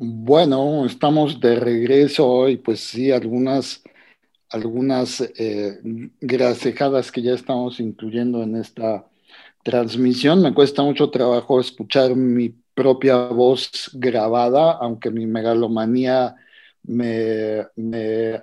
[0.00, 3.82] Bueno, estamos de regreso hoy, pues sí, algunas,
[4.50, 5.80] algunas eh,
[6.20, 9.08] grasejadas que ya estamos incluyendo en esta
[9.64, 10.42] transmisión.
[10.42, 16.36] Me cuesta mucho trabajo escuchar mi propia voz grabada, aunque mi megalomanía
[16.88, 17.66] me,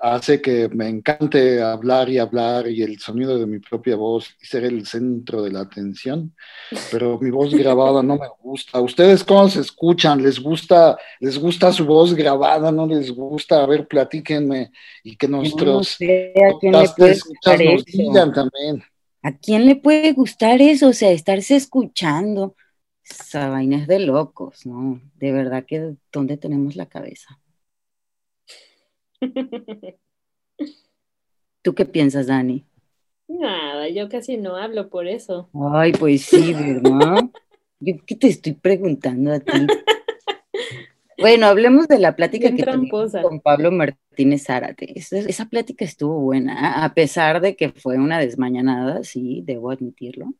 [0.01, 4.45] hace que me encante hablar y hablar y el sonido de mi propia voz y
[4.45, 6.36] ser el centro de la atención,
[6.91, 8.79] pero mi voz grabada no me gusta.
[8.79, 10.21] ¿Ustedes cómo se escuchan?
[10.21, 12.71] ¿Les gusta, les gusta su voz grabada?
[12.71, 13.63] ¿No les gusta?
[13.63, 14.71] A ver, platíquenme
[15.03, 16.89] y que nuestros no
[18.31, 18.84] también.
[19.23, 20.89] ¿A quién le puede gustar eso?
[20.89, 22.55] O sea, estarse escuchando.
[23.03, 24.99] Esa vaina es de locos, ¿no?
[25.15, 27.39] De verdad que ¿dónde tenemos la cabeza?
[31.62, 32.63] ¿Tú qué piensas, Dani?
[33.28, 35.49] Nada, yo casi no hablo por eso.
[35.73, 37.30] Ay, pues sí, ¿verdad?
[37.80, 39.51] yo qué te estoy preguntando a ti.
[41.17, 44.93] Bueno, hablemos de la plática que tuvimos con Pablo Martínez Zárate.
[44.99, 50.34] Esa, plática estuvo buena, a pesar de que fue una desmañanada, sí, debo admitirlo.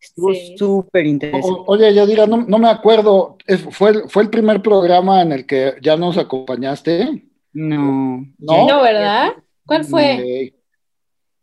[0.00, 1.62] Estuvo súper interesante.
[1.64, 3.38] oye, Yadira, no, no me acuerdo,
[3.70, 7.29] ¿fue, ¿fue el primer programa en el que ya nos acompañaste?
[7.52, 8.26] No.
[8.38, 8.82] ¿No?
[8.82, 9.32] ¿verdad?
[9.66, 10.52] ¿Cuál fue?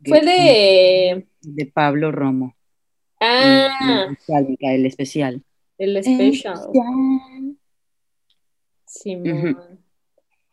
[0.04, 1.26] Fue de...
[1.40, 2.56] De Pablo Romo.
[3.20, 4.08] Ah.
[4.60, 5.42] El especial.
[5.76, 6.60] El especial.
[8.86, 9.18] Sí,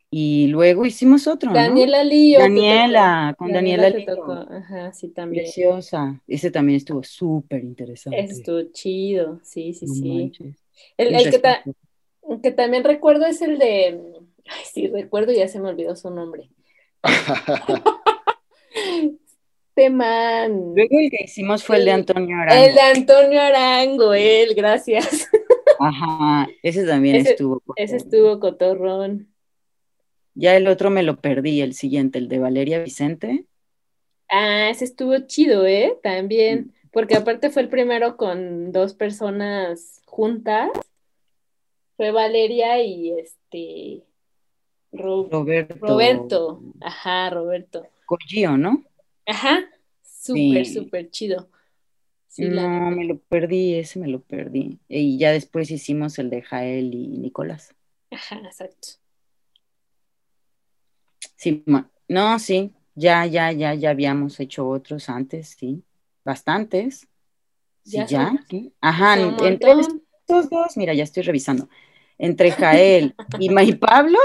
[0.09, 1.53] Y luego hicimos otro.
[1.53, 2.39] Daniela Lío.
[2.39, 4.31] Daniela, con Daniela, Lío.
[4.49, 5.45] Ajá, sí, también.
[5.45, 6.21] Preciosa.
[6.27, 8.19] Ese también estuvo súper interesante.
[8.19, 10.31] Estuvo chido, sí, sí, sí.
[10.97, 11.41] El, el que,
[12.41, 16.49] que también recuerdo es el de Ay, sí, recuerdo, ya se me olvidó su nombre.
[19.75, 20.73] este man.
[20.73, 22.65] Luego el que hicimos fue el, de Antonio Arango.
[22.65, 25.27] El de Antonio Arango, él, gracias.
[25.79, 27.61] Ajá, ese también estuvo.
[27.75, 29.27] Ese estuvo cotorrón.
[30.33, 33.45] Ya el otro me lo perdí, el siguiente, el de Valeria Vicente.
[34.29, 35.97] Ah, ese estuvo chido, ¿eh?
[36.01, 40.69] También, porque aparte fue el primero con dos personas juntas.
[41.97, 44.03] Fue Valeria y este
[44.97, 45.75] Roberto.
[45.79, 47.87] Roberto, ajá, Roberto.
[48.05, 48.83] Collío, ¿no?
[49.25, 49.65] Ajá,
[50.01, 51.49] súper, súper chido.
[52.37, 54.79] no, me lo perdí, ese me lo perdí.
[54.87, 57.75] Y ya después hicimos el de Jael y Nicolás.
[58.11, 58.89] Ajá, exacto.
[61.35, 61.63] Sí,
[62.07, 65.83] no, sí, ya, ya, ya, ya habíamos hecho otros antes, sí.
[66.23, 67.07] bastantes.
[67.83, 68.33] Sí, ya.
[68.81, 71.69] Ajá, entre estos dos, mira, ya estoy revisando.
[72.17, 74.17] Entre Jael y May Pablo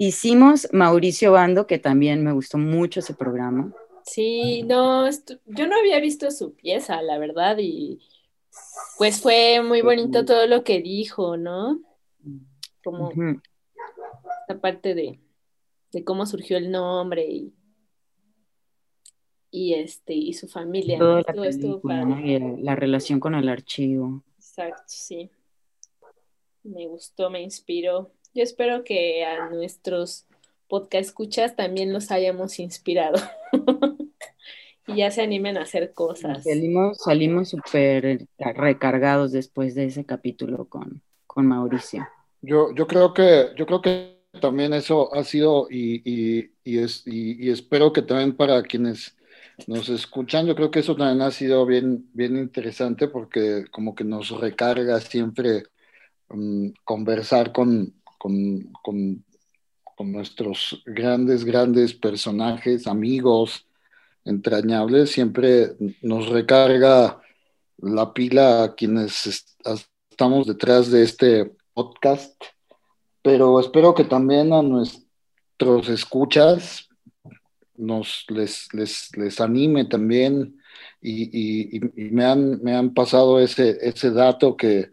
[0.00, 3.70] hicimos Mauricio Bando, que también me gustó mucho ese programa.
[4.04, 8.00] Sí, no, yo no había visto su pieza, la verdad, y
[8.96, 11.80] pues fue muy bonito todo lo que dijo, ¿no?
[12.82, 13.42] Como Ujú.
[14.40, 15.20] esta parte de,
[15.92, 17.52] de cómo surgió el nombre y,
[19.50, 20.96] y este y su familia.
[20.96, 24.24] Y el- la relación con el archivo.
[24.38, 25.30] Exacto, sí.
[26.62, 28.12] Me gustó, me inspiró.
[28.34, 30.26] Yo espero que a nuestros
[30.68, 33.18] podcast escuchas también los hayamos inspirado.
[34.86, 36.42] Y ya se animen a hacer cosas.
[36.42, 42.08] Salimos, salimos súper recargados después de ese capítulo con, con Mauricio.
[42.42, 47.06] Yo, yo creo que, yo creo que también eso ha sido y, y, y es,
[47.06, 49.16] y, y espero que también para quienes
[49.68, 54.02] nos escuchan, yo creo que eso también ha sido bien, bien interesante porque como que
[54.02, 55.64] nos recarga siempre
[56.30, 59.24] um, conversar con, con, con,
[59.96, 63.66] con nuestros grandes, grandes personajes, amigos
[64.26, 67.18] entrañables, siempre nos recarga
[67.78, 69.48] la pila a quienes est-
[70.10, 72.34] estamos detrás de este podcast,
[73.22, 76.88] pero espero que también a nuestros escuchas
[77.76, 80.60] nos les, les, les anime también
[81.00, 84.90] y, y- y- y me, han, me han pasado ese, ese dato que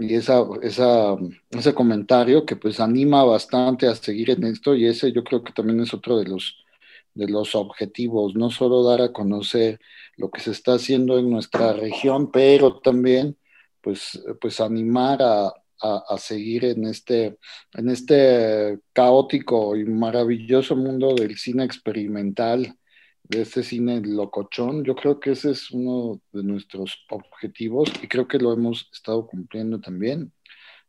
[0.00, 1.16] y esa, esa,
[1.50, 5.52] ese comentario que pues anima bastante a seguir en esto y ese yo creo que
[5.52, 6.56] también es otro de los
[7.14, 9.80] de los objetivos, no solo dar a conocer
[10.16, 13.38] lo que se está haciendo en nuestra región, pero también
[13.82, 17.38] pues, pues animar a, a, a seguir en este,
[17.74, 22.76] en este caótico y maravilloso mundo del cine experimental,
[23.32, 24.84] de este cine locochón.
[24.84, 29.26] Yo creo que ese es uno de nuestros objetivos y creo que lo hemos estado
[29.26, 30.32] cumpliendo también.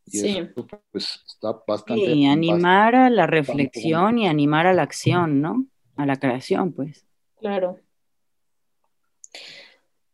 [0.06, 0.38] Y Sí.
[0.38, 2.02] eso pues está bastante...
[2.02, 5.66] Y animar a la bastante reflexión y animar a la acción, ¿no?
[5.96, 7.06] A la creación, pues.
[7.40, 7.80] Claro.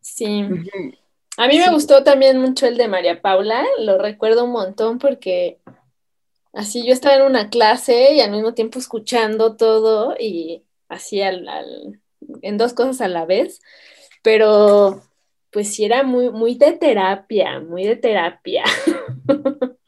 [0.00, 0.44] Sí.
[1.36, 5.58] A mí me gustó también mucho el de María Paula, lo recuerdo un montón porque
[6.52, 11.48] así yo estaba en una clase y al mismo tiempo escuchando todo y así al,
[11.48, 11.99] al-
[12.42, 13.60] en dos cosas a la vez,
[14.22, 15.02] pero
[15.50, 18.64] pues sí era muy, muy de terapia, muy de terapia.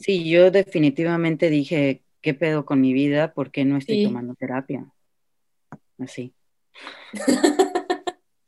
[0.00, 3.34] Sí, yo definitivamente dije, ¿qué pedo con mi vida?
[3.34, 4.04] ¿Por qué no estoy Sí.
[4.04, 4.86] tomando terapia?
[5.98, 6.32] Así.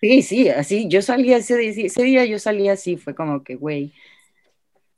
[0.00, 0.88] Sí, sí, así.
[0.88, 3.92] Yo salí ese, día- ese día, yo salí así, fue como que, güey.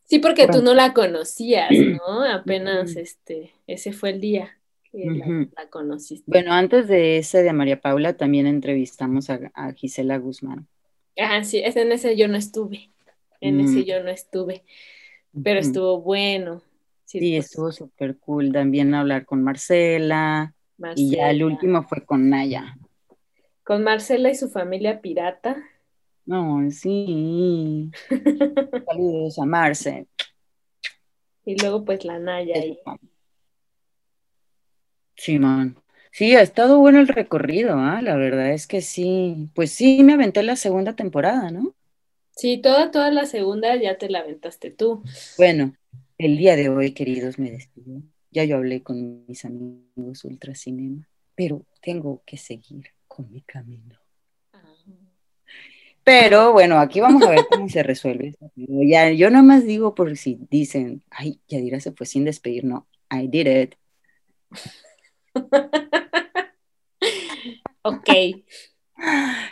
[0.04, 2.22] Sí, porque tú no la conocías, ¿no?
[2.30, 4.56] Apenas este, ese fue el día
[4.92, 6.24] que la, conociste.
[6.26, 10.68] Bueno, antes de ese de María Paula, también entrevistamos a, a Gisela Guzmán.
[11.18, 12.90] Ajá, sí, en ese yo no estuve,
[13.40, 13.84] en ese Mm.
[13.84, 14.62] yo no estuve,
[15.42, 16.62] pero estuvo bueno.
[17.04, 20.54] Sí, Sí, pues, estuvo súper cool también hablar con Marcela.
[20.96, 22.76] Y ya el último fue con Naya.
[23.64, 25.62] Con Marcela y su familia pirata.
[26.24, 27.90] No, sí.
[28.86, 30.06] Saludos a Marce.
[31.44, 32.78] Y luego pues la Naya ahí.
[35.38, 35.76] Man.
[36.10, 38.02] Sí, ha estado bueno el recorrido, ¿ah?
[38.02, 39.48] La verdad es que sí.
[39.54, 41.74] Pues sí, me aventé la segunda temporada, ¿no?
[42.36, 45.02] Sí, toda, toda la segunda ya te la aventaste tú.
[45.38, 45.74] Bueno,
[46.18, 48.02] el día de hoy, queridos, me despido.
[48.30, 53.98] Ya yo hablé con mis amigos Ultracinema, pero tengo que seguir con mi camino.
[56.04, 58.34] Pero bueno, aquí vamos a ver cómo se resuelve.
[58.56, 62.64] Ya, yo nomás digo por si dicen, ay, Yadira se fue sin despedir.
[62.64, 63.74] No, I did it.
[67.84, 68.08] Ok.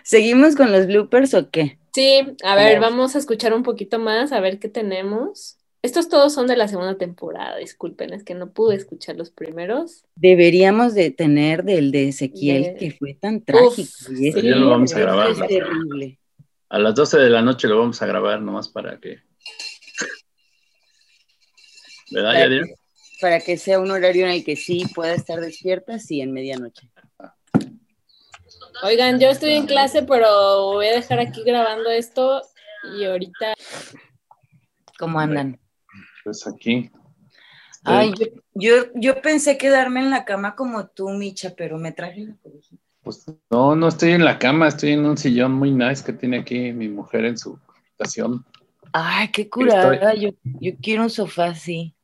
[0.05, 1.79] ¿Seguimos con los bloopers o qué?
[1.93, 2.91] Sí, a ver, Vamos.
[2.97, 5.57] vamos a escuchar un poquito más, a ver qué tenemos.
[5.83, 10.05] Estos todos son de la segunda temporada, disculpen, es que no pude escuchar los primeros.
[10.15, 13.91] Deberíamos de tener del de Ezequiel, De- que fue tan trágico.
[14.11, 14.47] y ese- sí.
[14.47, 15.47] Ya lo vamos a ese grabar, Es ¿no?
[15.49, 16.21] terrible.
[16.69, 19.19] A las 12 de la noche lo vamos a grabar nomás para que.
[22.13, 22.75] ¿Verdad, que,
[23.21, 26.89] para que sea un horario en el que sí pueda estar despierta, sí, en medianoche.
[28.83, 32.43] Oigan, yo estoy en clase, pero voy a dejar aquí grabando esto
[32.99, 33.55] y ahorita
[35.01, 35.59] ¿Cómo andan?
[36.23, 36.91] Pues aquí.
[37.85, 42.27] Ay, yo, yo, yo pensé quedarme en la cama como tú, Micha, pero me traje
[42.27, 42.83] la cobijita.
[43.03, 46.41] Pues no, no estoy en la cama, estoy en un sillón muy nice que tiene
[46.41, 48.45] aquí mi mujer en su habitación.
[48.93, 50.13] Ay, qué curada.
[50.15, 51.95] Yo, yo quiero un sofá así.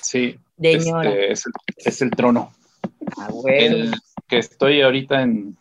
[0.00, 2.52] Sí, De este, es, el, es el trono.
[3.18, 3.28] Ah.
[3.46, 3.92] El
[4.28, 5.56] que estoy ahorita en,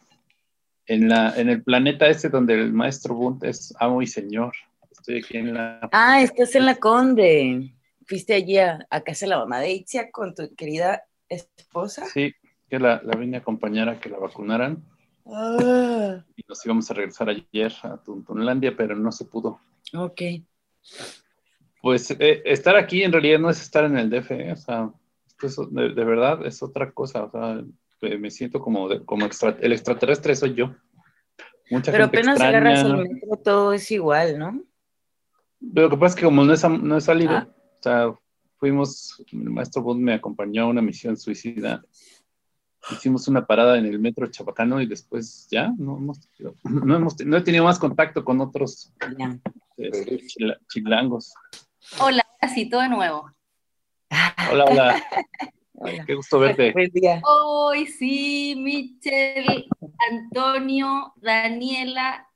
[0.87, 4.53] en, la, en el planeta este donde el maestro Bunt es amo y señor.
[4.91, 5.89] Estoy aquí en la...
[5.91, 7.73] Ah, estás en la Conde.
[8.07, 12.05] Fuiste allí a, a casa de la mamá de Itzia con tu querida esposa.
[12.05, 12.33] Sí,
[12.69, 14.83] que la, la vine a acompañar a que la vacunaran
[15.27, 19.59] Ah, y nos íbamos a regresar ayer a Tuntunlandia, pero no se pudo.
[19.93, 20.21] ok.
[21.85, 24.53] Pues eh, estar aquí en realidad no es estar en el DF, ¿eh?
[24.53, 24.91] o sea,
[25.27, 27.63] esto es- de, de verdad es otra cosa, o sea,
[28.01, 30.73] eh, me siento como, de- como extra- el extraterrestre soy yo.
[31.69, 33.03] Mucha Pero gente apenas agarras extraña.
[33.03, 34.63] el metro, todo es igual, ¿no?
[35.61, 37.47] Lo que pasa es que como no he, no he salido, Ah.
[37.51, 38.15] o sea,
[38.57, 41.83] fuimos, el maestro Bond me acompañó a una misión suicida.
[42.91, 46.27] Hicimos una parada en el metro Chabacano y después ya no hemos,
[46.63, 48.91] no hemos- no he tenido más contacto con otros
[49.77, 51.31] este, chila- chilangos.
[51.99, 53.31] Hola, ahora sí, todo de nuevo.
[54.51, 55.03] Hola, hola,
[55.73, 56.05] Hola.
[56.05, 56.71] qué gusto verte.
[56.71, 57.21] Buen día.
[57.23, 59.67] Hoy sí, Michelle,
[60.11, 62.27] Antonio, Daniela,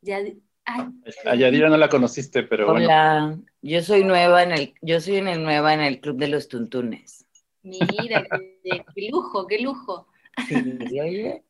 [0.00, 0.18] ya,
[0.64, 0.84] ay,
[1.24, 2.84] A Yadira no la conociste, pero bueno.
[2.84, 6.28] Hola, yo soy nueva en el, yo soy en el nueva en el club de
[6.28, 7.26] los tuntunes.
[7.62, 8.26] mira,
[8.62, 10.08] qué, qué lujo, qué lujo.
[10.48, 11.44] Sí, oye.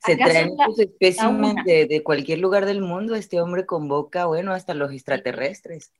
[0.00, 3.14] Se traen sus de, de cualquier lugar del mundo.
[3.14, 5.92] Este hombre convoca, bueno, hasta los extraterrestres.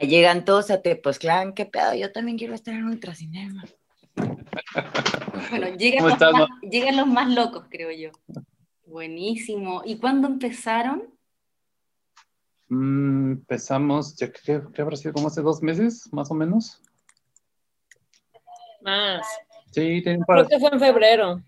[0.00, 3.64] Llegan todos a Tepoztlán, qué pedo, yo también quiero estar en Ultracinema.
[5.50, 8.10] Bueno, llegan ¿Cómo los, más, llegan los más locos, creo yo.
[8.86, 9.82] Buenísimo.
[9.84, 11.04] ¿Y cuándo empezaron?
[12.68, 16.82] Mm, empezamos, ya que, que habrá sido como hace dos meses, más o menos.
[18.80, 19.26] Más.
[19.72, 21.42] Sí, Creo que fue en febrero.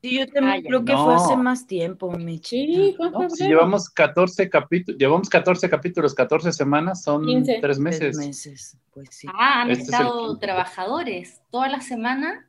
[0.00, 1.04] Sí, yo también Ah, creo que No.
[1.04, 2.94] fue hace más tiempo, Michi.
[2.98, 3.30] No, febrero.
[3.30, 7.52] si llevamos 14 capítulos, llevamos 14 capítulos, 14 semanas, son 15.
[7.54, 8.16] tres Tres meses.
[8.16, 9.26] meses, pues sí.
[9.34, 12.46] Ah, han Este estado trabajadores toda la semana.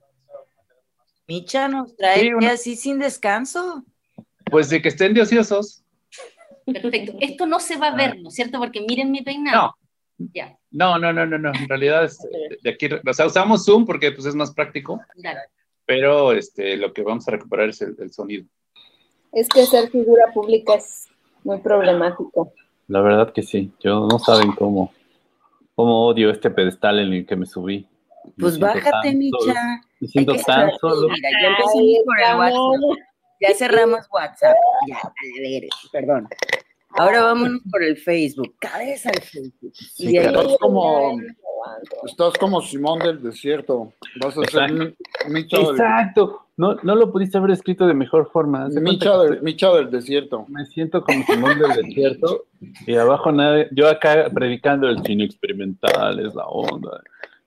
[1.27, 3.83] Micha nos trae Sí, una- así sin descanso.
[4.45, 5.83] Pues de que estén de ociosos.
[6.65, 7.13] Perfecto.
[7.19, 8.59] Esto no se va a ver, ¿no es cierto?
[8.59, 9.75] Porque miren mi peinado.
[10.19, 11.51] No, Ya, no, no, no, no, no.
[11.53, 12.09] En realidad,
[12.63, 15.39] de aquí, o sea, usamos Zoom porque pues, es más práctico, dale.
[15.89, 18.45] Pero este, lo que vamos a recuperar es el, el sonido.
[19.31, 21.07] Es que ser figura pública es
[21.43, 22.53] muy problemático.
[22.87, 23.71] La verdad que sí.
[23.79, 24.93] Yo no saben cómo,
[25.73, 27.87] cómo odio este pedestal en el que me subí.
[28.37, 29.81] Pues bájate, Micha.
[29.99, 31.09] Me siento que tan solo.
[31.09, 32.37] Mira, ya empezamos por el.
[32.37, 32.99] WhatsApp.
[33.41, 34.57] Ya cerramos WhatsApp.
[34.87, 36.27] Ya, a ver, perdón.
[36.89, 38.53] Ahora vámonos por el Facebook.
[38.59, 39.73] Cabeza al Facebook.
[39.73, 41.17] Sí, Y ahí- estás como,
[42.05, 43.93] estás como Simón del desierto.
[44.21, 44.73] Vas a ser Exacto.
[45.27, 46.45] mi- Micha del, Exacto.
[46.57, 48.67] No, no lo pudiste haber escrito de mejor forma.
[48.69, 50.45] Micha que del, Micha del desierto.
[50.49, 52.45] Me siento como Simón del desierto
[52.85, 57.01] y abajo nadie, yo acá predicando el cine experimental, es la onda.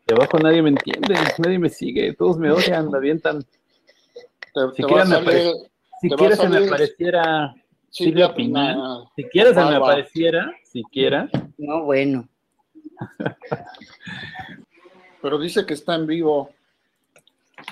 [0.08, 3.42] Y abajo nadie me entiende, nadie me sigue, todos me odian, me avientan.
[3.42, 5.52] Te, te Siquiera va a me salir
[6.00, 7.54] Si quieres se me salir apareciera
[7.90, 9.04] Silvia Pinal, Pinal.
[9.14, 11.28] si quieres se me apareciera, siquiera.
[11.58, 12.26] No, bueno.
[15.22, 16.50] Pero dice que está en vivo.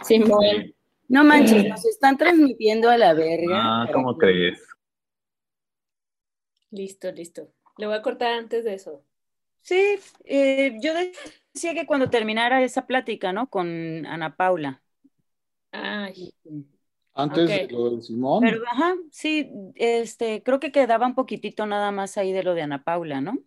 [0.05, 0.75] Simón.
[1.09, 3.83] No manches, nos están transmitiendo a la verga.
[3.83, 4.65] Ah, ¿cómo crees?
[6.71, 7.49] Listo, listo.
[7.79, 9.03] Le voy a cortar antes de eso.
[9.63, 13.51] Sí, eh, yo decía que cuando terminara esa plática, ¿no?
[13.51, 14.83] Con Ana Paula.
[15.73, 16.33] Ay,
[17.15, 18.41] Antes de lo de Simón.
[18.43, 22.63] Pero, ajá, sí, este, creo que quedaba un poquitito nada más ahí de lo de
[22.63, 23.39] Ana Paula, ¿no?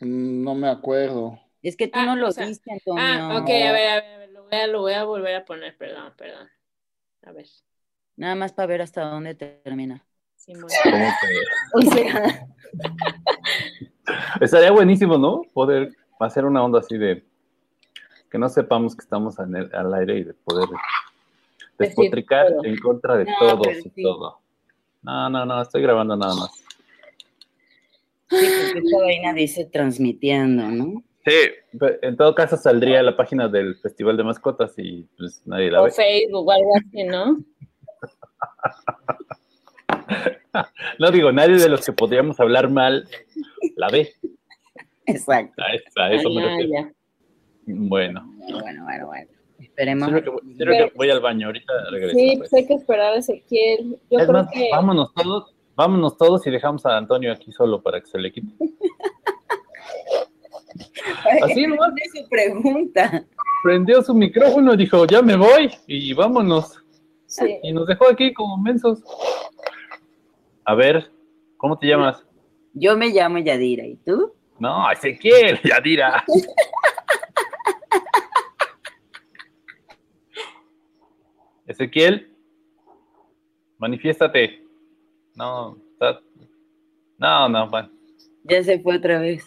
[0.00, 1.38] No me acuerdo.
[1.62, 3.02] Es que tú Ah, no lo o sea, viste, Antonio.
[3.02, 5.34] ah, ok, a ver, a ver, a ver, lo voy a, lo voy a volver
[5.36, 6.48] a poner, perdón, perdón.
[7.24, 7.46] A ver,
[8.16, 10.04] Nada más para ver hasta dónde termina.
[11.72, 12.46] O sea,
[14.40, 15.42] Estaría buenísimo, ¿no?
[15.52, 17.24] Poder hacer una onda así de
[18.30, 20.68] que no sepamos que estamos en el- al aire y de poder
[21.78, 24.02] despotricar en contra de No, todos y sí.
[24.02, 24.40] todo.
[25.02, 26.50] No, no, no, estoy grabando nada más.
[28.30, 31.02] Sí, porque esta vaina dice transmitiendo, ¿no?
[31.24, 31.32] Sí,
[32.02, 35.80] en todo caso saldría a la página del Festival de Mascotas y pues nadie la
[35.82, 35.90] O ve.
[35.90, 37.38] Facebook o algo así, ¿no?
[40.98, 43.06] No digo, nadie de los que podríamos hablar mal
[43.76, 44.12] la ve.
[45.06, 45.62] Exacto.
[45.62, 46.90] A eso, a eso me Ah, refiero.
[47.66, 49.30] Bueno, Bueno, bueno, bueno.
[49.58, 50.08] Esperemos.
[50.08, 52.16] sirve que, voy- sirve que voy al baño, ahorita regreso.
[52.16, 52.38] Sí, pues.
[52.50, 53.98] pues hay que esperar a Ezequiel.
[54.10, 57.82] Yo Es creo más, que vámonos todos, vámonos todos y dejamos a Antonio aquí solo
[57.82, 58.48] para que se le quite.
[61.42, 61.64] Así.
[61.64, 63.24] Es su pregunta.
[63.62, 66.82] Prendió su micrófono y dijo, ya me voy y vámonos.
[67.26, 67.58] sí.
[67.62, 69.02] Y nos dejó aquí como mensos.
[70.64, 71.10] A ver,
[71.56, 72.22] ¿cómo te llamas?
[72.74, 74.32] Yo me llamo Yadira, ¿y tú?
[74.58, 76.24] No, Ezequiel, Yadira.
[81.66, 82.32] Ezequiel,
[83.78, 84.65] manifiéstate.
[85.36, 86.20] No, está-
[87.18, 87.90] no, no, bueno.
[88.44, 89.44] Ya se fue otra vez.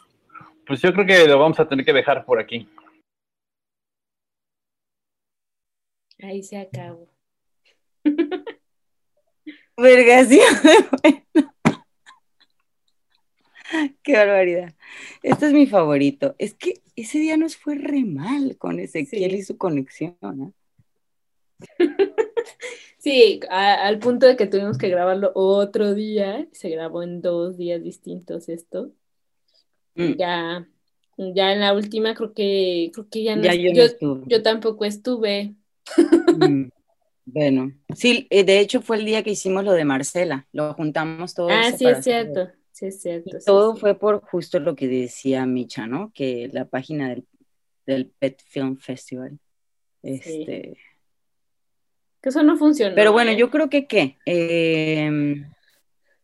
[0.66, 2.68] Pues yo creo que lo vamos a tener que dejar por aquí.
[6.22, 7.08] Ahí se acabó.
[9.78, 10.46] Vergación.
[11.02, 11.24] Bueno.
[14.04, 14.74] Qué barbaridad.
[15.24, 16.36] Este es mi favorito.
[16.40, 19.38] Es que ese día nos fue re mal con Ezequiel Sí.
[19.38, 20.18] y su conexión.
[20.22, 20.54] ¿no?
[23.10, 26.48] Sí, a- al punto de que tuvimos que grabarlo otro día.
[26.52, 28.92] Se grabó en dos días distintos esto.
[29.96, 30.14] Mm.
[30.18, 30.68] Ya,
[31.18, 33.72] ya en la última creo que creo que ya no Ya yo
[34.28, 35.56] no tampoco estuve.
[36.36, 36.66] Mm,
[37.26, 40.48] Bueno, sí, eh, de hecho fue el día que hicimos lo de Marcela.
[40.52, 41.50] Lo juntamos todo.
[41.50, 42.50] Ah, sí es cierto.
[42.72, 43.38] Sí es cierto.
[43.38, 43.82] Y sí, todo sí.
[43.82, 46.12] fue por justo lo que decía Micha, ¿no?
[46.14, 47.26] Que la página del,
[47.88, 49.40] del Pet Film Festival.
[50.02, 50.78] Este,
[52.22, 52.96] Que eso no funcionó.
[52.96, 53.38] Pero bueno, ¿eh?
[53.38, 54.18] yo creo que qué.
[54.26, 55.50] Em,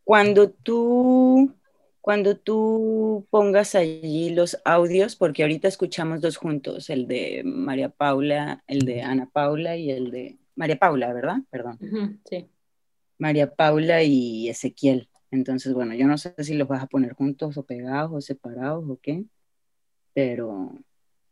[0.03, 1.53] cuando tú,
[2.01, 8.63] cuando tú pongas allí los audios, porque ahorita escuchamos dos juntos, el de María Paula,
[8.67, 11.37] el de Ana Paula y el de María Paula, ¿verdad?
[11.49, 11.79] Perdón.
[12.29, 12.47] Sí.
[13.17, 15.09] María Paula y Ezequiel.
[15.31, 18.85] Entonces, bueno, yo no sé si los vas a poner juntos o pegados o separados
[18.87, 19.25] o qué,
[20.13, 20.71] pero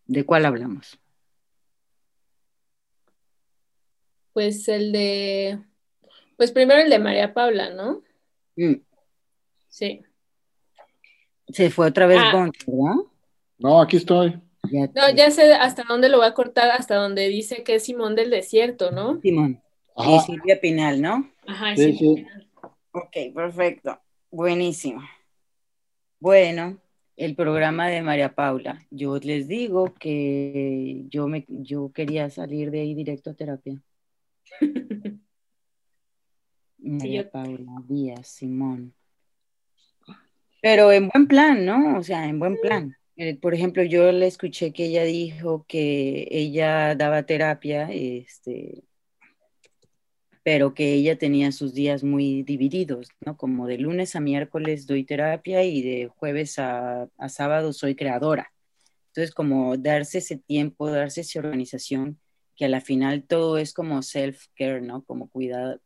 [0.05, 0.99] ¿de cuál hablamos?
[4.34, 5.60] Pues el de.
[6.38, 8.02] Pues primero el de María Paula, ¿no?
[8.56, 8.76] Mm,
[9.70, 10.02] Sí.
[11.50, 12.32] Se fue otra vez Ah.
[12.34, 12.96] Bond, ¿verdad?
[13.60, 14.40] No, aquí estoy.
[14.72, 17.84] Ya No, ya sé hasta dónde lo voy a cortar, hasta donde dice que es
[17.84, 19.20] Simón del Desierto, ¿no?
[19.22, 19.62] Simón.
[19.98, 21.30] Y Silvia Pinal, ¿no?
[21.46, 22.16] Ajá, Sí, sí.
[22.16, 22.26] sí.
[22.92, 24.00] Ok, perfecto.
[24.32, 25.02] Buenísimo.
[26.20, 26.80] Bueno,
[27.18, 28.86] el programa de María Paula.
[28.90, 33.82] Yo les digo que yo me yo quería salir de ahí directo a terapia.
[36.78, 38.94] María Paula Díaz, Simón.
[40.62, 41.98] Pero en buen plan, ¿no?
[41.98, 42.96] O sea, en buen plan.
[43.16, 48.84] Eh, por ejemplo, yo le escuché que ella dijo que ella daba terapia, este,
[50.41, 53.38] pero que ella tenía sus días muy divididos, ¿no?
[53.38, 58.52] Como de lunes a miércoles doy terapia y de jueves a, a sábado soy creadora.
[59.08, 62.20] Entonces, como darse ese tiempo, darse esa organización,
[62.56, 65.04] que a la final todo es como self-care, ¿no?
[65.04, 65.80] Como cuidar,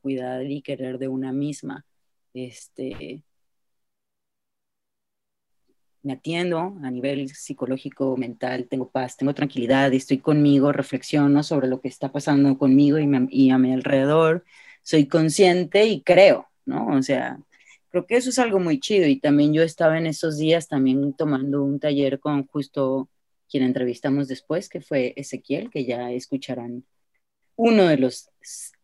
[0.49, 1.85] y querer de una misma.
[2.33, 3.23] Este,
[6.03, 11.81] me atiendo a nivel psicológico, mental, tengo paz, tengo tranquilidad, estoy conmigo, reflexiono sobre lo
[11.81, 14.45] que está pasando conmigo y, y a mi alrededor,
[14.83, 16.87] soy consciente y creo, ¿no?
[16.97, 17.39] O sea,
[17.89, 21.13] creo que eso es algo muy chido y también yo estaba en esos días también
[21.13, 23.09] tomando un taller con justo
[23.49, 26.85] quien entrevistamos después, que fue Ezequiel, que ya escucharán
[27.55, 28.29] uno de los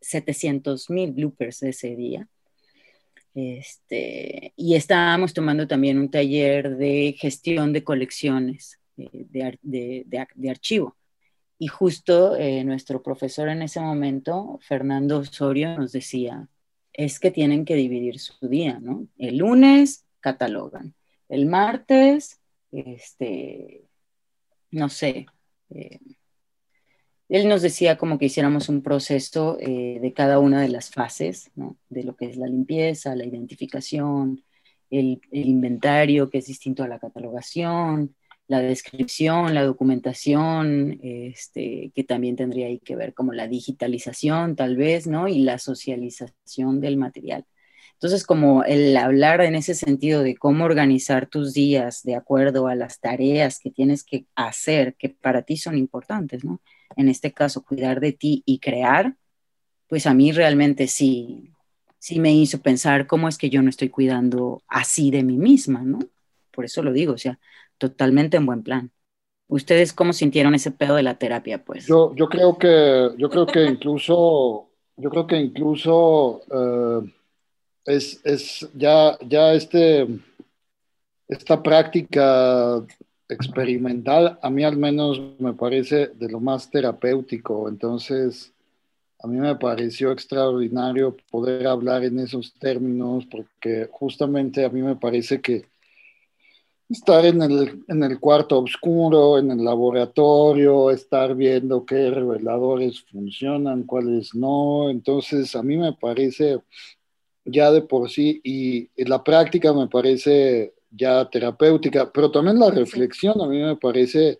[0.02, 2.28] 700 mil bloopers de ese día.
[3.36, 9.26] Este, y estábamos tomando también un taller de gestión de colecciones eh,
[9.62, 10.06] de,
[10.36, 10.96] de archivo.
[11.64, 16.48] Y justo eh, nuestro profesor en ese momento, Fernando Osorio, nos decía,
[16.92, 19.08] es que tienen que dividir su día, ¿no?
[19.18, 20.94] El lunes catalogan,
[21.30, 22.42] el martes,
[22.72, 23.84] este,
[24.74, 25.28] no sé,
[25.70, 26.00] eh,
[27.30, 31.52] él nos decía como que hiciéramos un proceso eh, de cada una de las fases,
[31.56, 31.78] ¿no?
[31.90, 34.44] De lo que es la limpieza, la identificación,
[34.90, 38.16] el, el inventario, que es distinto a la catalogación,
[38.48, 44.76] la descripción, la documentación, este, que también tendría ahí que ver como la digitalización tal
[44.76, 45.28] vez, ¿no?
[45.28, 47.46] Y la socialización del material.
[48.04, 52.76] Entonces, como el hablar en ese sentido de cómo organizar tus días de acuerdo a
[52.76, 56.60] las tareas que tienes que hacer, que para ti son importantes, ¿no?
[56.98, 59.16] En este caso, cuidar de ti y crear,
[59.88, 61.54] pues a mí realmente sí,
[61.98, 65.82] sí me hizo pensar cómo es que yo no estoy cuidando así de mí misma,
[65.84, 66.00] ¿no?
[66.52, 67.40] Por eso lo digo, o sea,
[67.78, 68.92] totalmente en buen plan.
[69.48, 71.88] ¿Ustedes cómo sintieron ese pedo de la terapia, pues?
[71.88, 77.10] Yo, yo creo que, yo creo que incluso, yo creo que incluso eh,
[77.86, 80.08] es, es ya, ya este,
[81.28, 82.84] esta práctica
[83.30, 87.68] experimental, a mí al menos me parece de lo más terapéutico.
[87.68, 88.54] Entonces,
[89.20, 94.96] a mí me pareció extraordinario poder hablar en esos términos, porque justamente a mí me
[94.96, 95.66] parece que
[96.90, 103.84] estar en el, en el cuarto oscuro, en el laboratorio, estar viendo qué reveladores funcionan,
[103.84, 104.90] cuáles no.
[104.90, 106.60] Entonces, a mí me parece
[107.46, 112.70] ya de por sí, y, y la práctica me parece ya terapéutica, pero también la
[112.70, 114.40] reflexión a mí me parece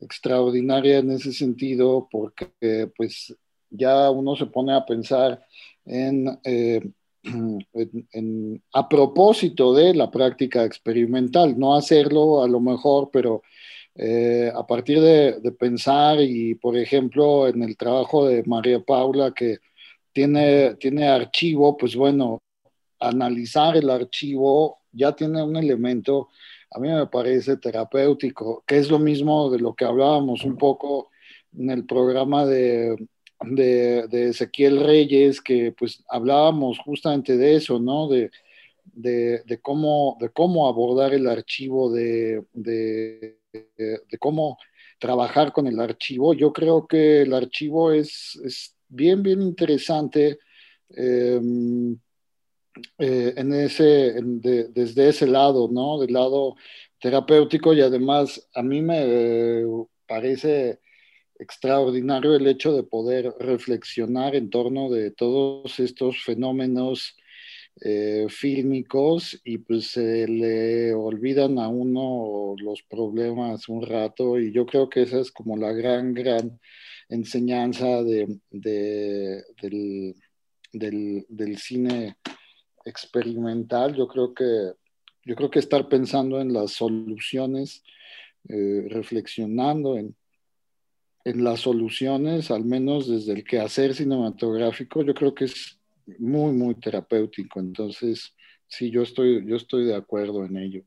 [0.00, 3.34] extraordinaria en ese sentido, porque pues
[3.70, 5.44] ya uno se pone a pensar
[5.84, 6.80] en, eh,
[8.72, 13.42] a propósito de la práctica experimental, no hacerlo a lo mejor, pero
[13.94, 19.58] eh, a partir de, pensar y, por ejemplo, en el trabajo de María Paula, que
[20.12, 22.40] tiene, tiene archivo, pues bueno,
[22.98, 26.28] analizar el archivo ya tiene un elemento,
[26.70, 31.10] a mí me parece terapéutico, que es lo mismo de lo que hablábamos un poco
[31.56, 32.96] en el programa de,
[33.42, 38.08] de, Ezequiel Reyes, que pues hablábamos justamente de eso, ¿no?
[38.08, 38.30] De,
[38.94, 42.44] de cómo, de cómo abordar el archivo, de,
[44.18, 44.58] cómo
[44.98, 46.34] trabajar con el archivo.
[46.34, 50.38] Yo creo que el archivo es bien, bien interesante.
[50.90, 51.98] Em,
[52.98, 56.00] eh, en ese, desde ese lado, ¿no?
[56.00, 56.56] Del lado
[57.00, 59.64] terapéutico y además a mí me
[60.06, 60.80] parece
[61.38, 67.16] extraordinario el hecho de poder reflexionar en torno de todos estos fenómenos
[67.82, 74.66] eh, fílmicos y pues se le olvidan a uno los problemas un rato y yo
[74.66, 76.60] creo que esa es como la gran, gran
[77.10, 80.16] enseñanza de, del,
[81.28, 82.16] del cine
[82.84, 84.72] experimental, yo creo que,
[85.24, 87.82] yo creo que estar pensando en las soluciones,
[88.48, 90.16] eh, reflexionando en,
[91.24, 95.78] en las soluciones, al menos desde el quehacer cinematográfico, yo creo que es
[96.18, 97.60] muy, muy terapéutico.
[97.60, 98.34] Entonces,
[98.66, 100.84] sí, yo estoy, yo estoy de acuerdo en ello.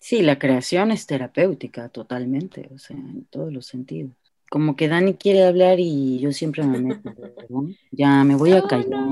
[0.00, 4.14] Sí, la creación es terapéutica totalmente, o sea, en todos los sentidos.
[4.50, 7.12] Como que Dani quiere hablar y yo siempre me meto,
[7.90, 9.06] Ya me voy a callar.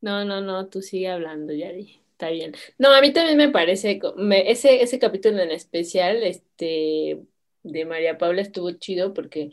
[0.00, 2.00] No, no, no, tú sigue hablando, Yari.
[2.12, 2.54] Está bien.
[2.78, 4.00] No, a mí también me parece,
[4.46, 7.20] ese, ese capítulo en especial, este,
[7.64, 9.52] de María Paula estuvo chido porque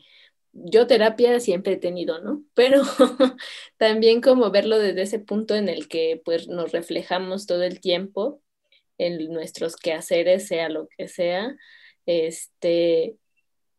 [0.54, 2.44] yo terapia siempre he tenido, ¿no?
[2.54, 2.84] Pero
[3.78, 8.42] también como verlo desde ese punto en el que pues nos reflejamos todo el tiempo
[8.98, 11.56] en nuestros quehaceres, sea lo que sea,
[12.06, 13.16] este,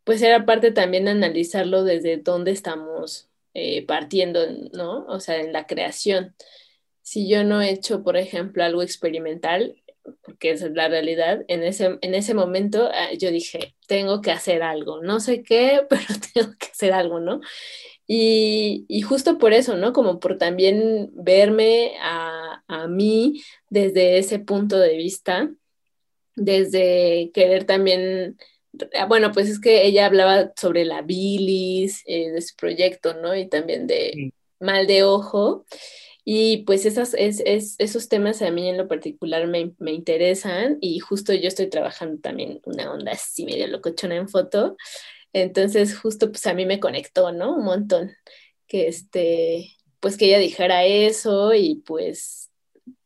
[0.05, 4.41] pues era parte también de analizarlo desde dónde estamos eh, partiendo,
[4.73, 5.05] ¿no?
[5.07, 6.35] O sea, en la creación
[7.03, 9.77] si yo no he hecho, por ejemplo, algo experimental,
[10.23, 14.31] porque esa es la realidad, en ese, en ese momento ah, yo dije, tengo que
[14.33, 17.41] hacer algo, no sé qué, pero tengo que hacer algo, ¿no?
[18.07, 19.93] Y, y justo por eso, ¿no?
[19.93, 25.51] Como por también verme a, a, mí desde ese punto de vista,
[26.35, 28.39] desde querer también,
[29.09, 33.35] bueno, pues es que ella hablaba sobre la bilis, eh, de su proyecto, ¿no?
[33.35, 35.65] Y también de mal de ojo.
[36.25, 37.43] Y pues esas, es,
[37.79, 42.21] esos temas a mí en lo particular me, me, interesan y justo yo estoy trabajando
[42.21, 44.77] también una onda así medio locochona en foto.
[45.33, 47.57] Entonces justo pues a mí me conectó, ¿no?
[47.57, 48.13] Un montón.
[48.69, 52.51] Que este, pues que ella dijera eso y pues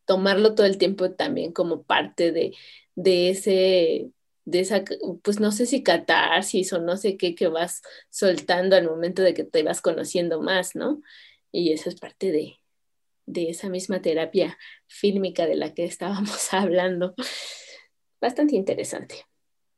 [0.04, 2.54] tomarlo todo el tiempo también como parte de,
[2.96, 4.10] de ese
[4.46, 4.84] de esa,
[5.22, 9.34] pues no sé si catarsis o no sé qué que vas soltando al momento de
[9.34, 11.02] que te vas conociendo más, ¿no?
[11.50, 12.60] Y eso es parte de,
[13.26, 17.14] de esa misma terapia fílmica de la que estábamos hablando.
[18.20, 19.16] Bastante interesante.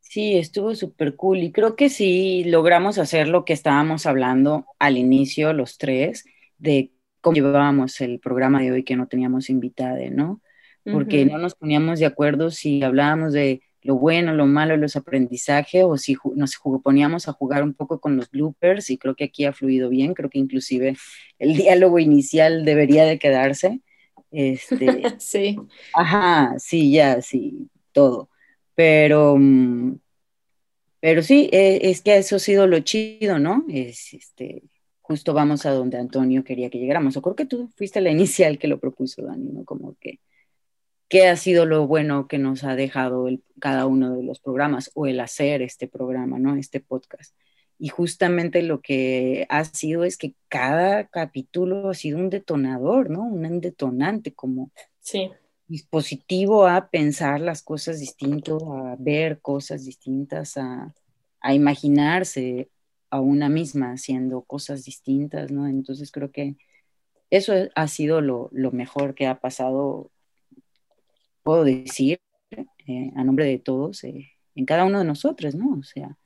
[0.01, 4.97] Sí, estuvo súper cool y creo que sí logramos hacer lo que estábamos hablando al
[4.97, 6.25] inicio los tres,
[6.59, 10.41] de cómo llevábamos el programa de hoy que no teníamos invitada, ¿no?
[10.85, 15.82] Porque no nos poníamos de acuerdo si hablábamos de lo bueno, lo malo, los aprendizajes,
[15.82, 19.47] o si nos poníamos a jugar un poco con los bloopers, y creo que aquí
[19.47, 20.95] ha fluido bien, creo que inclusive
[21.39, 23.80] el diálogo inicial debería de quedarse.
[24.30, 24.76] Este,
[25.18, 25.57] sí.
[25.95, 28.28] Ajá, sí, ya, sí, todo.
[28.74, 29.99] Pero, mm,
[31.01, 33.64] pero sí, e, es que eso ha sido lo chido, ¿no?
[33.70, 34.64] Es, este,
[35.01, 37.16] justo vamos a donde Antonio quería que llegáramos.
[37.16, 39.64] O creo que tú fuiste la inicial que lo propuso, Dani, ¿no?
[39.64, 40.20] Como que
[41.09, 44.91] qué ha sido lo bueno que nos ha dejado el, cada uno de los programas
[44.95, 46.57] o el hacer este programa, ¿no?
[46.57, 47.35] Este podcast.
[47.79, 53.23] Y justamente lo que ha sido es que cada capítulo ha sido un detonador, ¿no?
[53.23, 55.31] Un detonante como sí.
[55.67, 60.93] dispositivo a pensar las cosas distintas, a ver cosas distintas, a,
[61.41, 62.69] a imaginarse
[63.11, 65.67] a una misma haciendo cosas distintas, ¿no?
[65.67, 66.57] Entonces creo que
[67.31, 70.11] eso ha sido lo, lo mejor que ha pasado
[71.43, 72.20] puedo decir
[72.51, 75.78] eh, a nombre de todos eh, en cada uno de nosotros, ¿no?
[75.78, 76.16] O sea,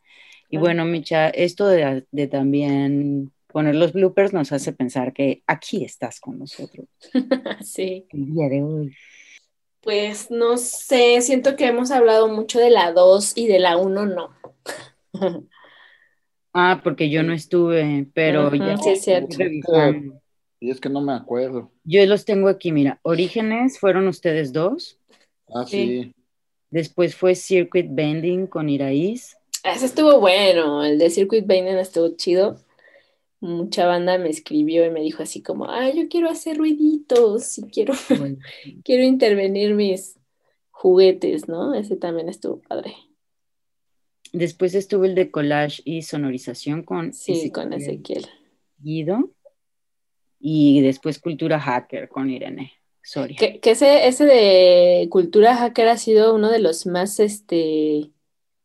[0.49, 6.21] y bueno, Micha, esto de, también poner los bloopers nos hace pensar que aquí estás
[6.21, 6.87] con nosotros.
[7.63, 8.07] sí.
[8.11, 8.95] El día de hoy.
[9.81, 14.07] Pues no sé, siento que hemos hablado mucho de la 2 y de la 1
[14.07, 14.31] no.
[16.55, 19.39] Ah, porque yo no estuve, pero ya sí, es cierto.
[20.61, 21.73] Y es que no me acuerdo.
[21.83, 23.01] Yo los tengo aquí, mira.
[23.03, 25.01] Orígenes fueron ustedes dos.
[25.55, 26.03] Ah, Sí.
[26.05, 26.15] sí.
[26.71, 29.37] Después fue Circuit Bending con Iraíz.
[29.63, 32.57] Ese estuvo bueno, el de Circuit Binding estuvo chido.
[33.41, 37.63] Mucha banda me escribió y me dijo así como, ah, yo quiero hacer ruiditos y
[37.65, 38.39] quiero, Bueno,
[38.85, 40.19] quiero intervenir mis
[40.71, 41.75] juguetes, ¿no?
[41.75, 42.95] Ese también estuvo padre.
[44.33, 48.27] Después estuvo el de collage y sonorización con Sí, con Ezequiel Ezequiel.
[48.79, 49.31] Guido.
[50.41, 52.73] Y después Cultura Hacker con Irene
[53.03, 53.37] Soria.
[53.39, 58.11] Que, que ese, ese de cultura hacker ha sido uno de los más este,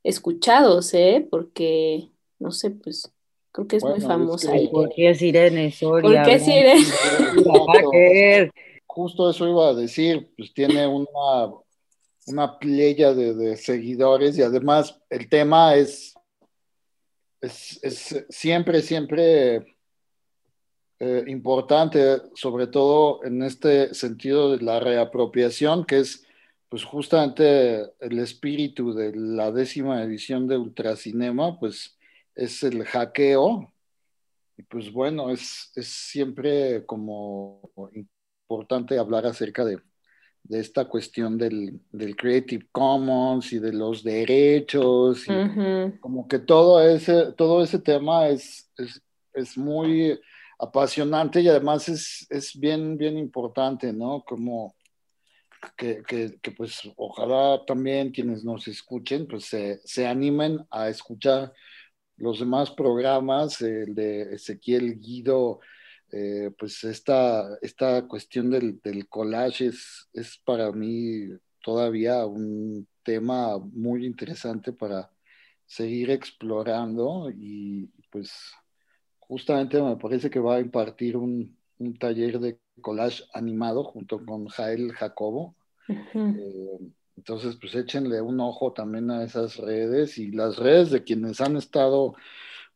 [0.03, 1.27] escuchados, ¿eh?
[1.29, 2.09] Porque,
[2.39, 3.11] no sé, pues
[3.51, 4.51] creo que es muy es famosa.
[4.51, 6.21] que- y- ¿Por qué es Irene Soria?
[6.21, 6.85] ¿Por qué es Irene?
[8.85, 11.53] Justo eso iba a decir, pues tiene una,
[12.27, 16.13] una playa de, de seguidores y además el tema es,
[17.41, 19.76] es, es siempre, siempre
[20.99, 26.25] eh, importante, sobre todo en este sentido de la reapropiación, que es
[26.69, 31.97] pues justamente el espíritu de la décima edición de Ultracinema, pues
[32.35, 33.71] es el hackeo.
[34.57, 37.71] Y pues bueno, es, es siempre como
[38.47, 39.77] importante hablar acerca de,
[40.43, 45.99] de esta cuestión del, del Creative Commons y de los derechos y Ujú.
[45.99, 49.01] como que todo ese, todo ese tema es, es,
[49.33, 50.19] es muy
[50.59, 54.23] apasionante y además es, es bien, bien importante, ¿no?
[54.23, 54.75] Como
[55.75, 61.53] que, que, pues ojalá también quienes nos escuchen pues se, se animen a escuchar
[62.17, 65.59] los demás programas, el de Ezequiel Guido,
[66.11, 71.27] eh, pues esta, esta cuestión del, del collage es, es para mí
[71.61, 75.11] todavía un tema muy interesante para
[75.65, 78.31] seguir explorando y pues
[79.27, 84.47] justamente me parece que va a impartir un, un taller de collage animado junto con
[84.47, 85.55] Jael Jacobo.
[86.33, 86.79] Eh,
[87.17, 91.57] entonces, pues échenle un ojo también a esas redes y las redes de quienes han
[91.57, 92.15] estado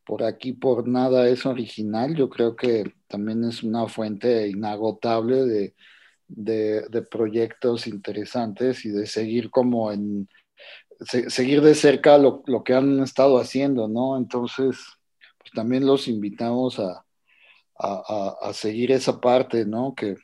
[0.06, 2.16] por aquí por nada es original.
[2.16, 5.76] Yo creo que también es una fuente inagotable de,
[6.28, 10.30] de, de proyectos interesantes y de seguir como en,
[11.02, 14.18] se- seguir de cerca lo, lo que han estado haciendo, ¿no?
[14.18, 14.78] Entonces,
[15.54, 17.06] también los invitamos a,
[17.80, 19.96] a, a- a seguir esa parte, ¿no?
[19.96, 20.16] Que,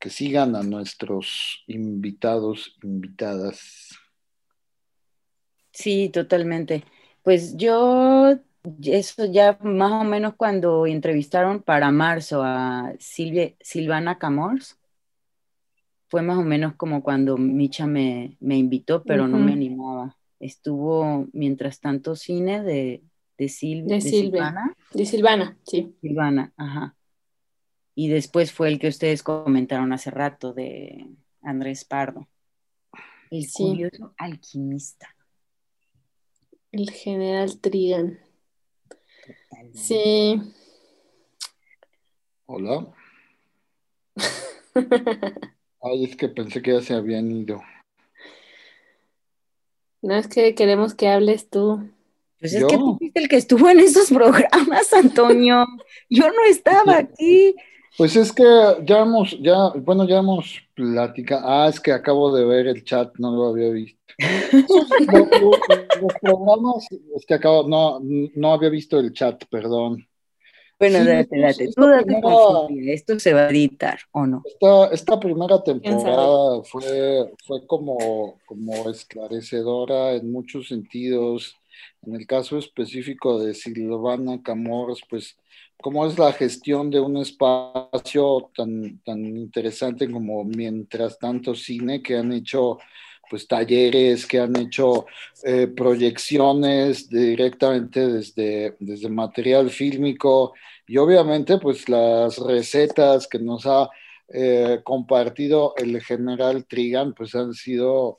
[0.00, 3.90] que sigan a nuestros invitados, invitadas.
[5.72, 6.84] Sí, totalmente.
[7.22, 8.34] Pues yo,
[8.84, 14.78] eso ya más o menos cuando entrevistaron para marzo a Silvia, Silvana Camors,
[16.08, 20.18] fue más o menos como cuando Micha me, me invitó, pero no me animaba.
[20.40, 23.02] Estuvo mientras tanto cine de,
[23.42, 24.20] de, Sil- De de Silvia.
[24.48, 24.76] Silvana.
[24.92, 25.94] De Silvana, sí.
[26.00, 26.96] Silvana, ajá.
[27.94, 31.06] Y después fue el que ustedes comentaron hace rato de
[31.42, 32.28] Andrés Pardo.
[33.30, 33.64] El Sí.
[33.64, 35.14] curioso alquimista.
[36.70, 38.18] El general Trigan.
[39.74, 40.40] Sí.
[42.46, 42.92] Hola.
[45.82, 47.60] Ay, es que pensé que ya se habían ido.
[50.00, 51.88] No es que queremos que hables tú.
[52.42, 52.66] Pues es ¿Yo?
[52.66, 55.64] que tú fuiste el que estuvo en esos programas, Antonio.
[56.10, 57.54] Yo no estaba aquí.
[57.96, 58.42] Pues es que
[58.84, 61.42] ya hemos, ya, bueno, ya hemos platicado.
[61.46, 64.00] Ah, es que acabo de ver el chat, no lo había visto.
[66.00, 68.00] Los, programas, es que acabo, no,
[68.34, 70.04] no había visto el chat, perdón.
[70.80, 71.72] Bueno, Sí, date, esta- date.
[71.76, 72.92] Tú date primera-.
[72.92, 74.42] Esto se va a editar, ¿o no?
[74.44, 81.54] Esta, esta primera ¿Quién temporada fue, fue como, como esclarecedora en muchos sentidos.
[82.02, 85.36] En el caso específico de Silvana Camors, pues
[85.80, 92.16] cómo es la gestión de un espacio tan, tan interesante como Mientras tanto Cine, que
[92.16, 92.78] han hecho
[93.32, 95.06] pues talleres, que han hecho
[95.42, 100.52] eh, proyecciones directamente desde, desde material fílmico
[100.86, 103.88] y obviamente pues las recetas que nos ha
[104.28, 108.18] eh, compartido el general Trigan pues han sido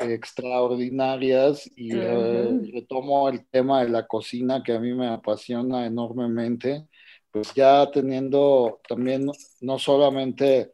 [0.00, 6.86] extraordinarias y eh, retomo el tema de la cocina que a mí me apasiona enormemente,
[7.30, 9.30] pues ya teniendo también
[9.60, 10.72] no solamente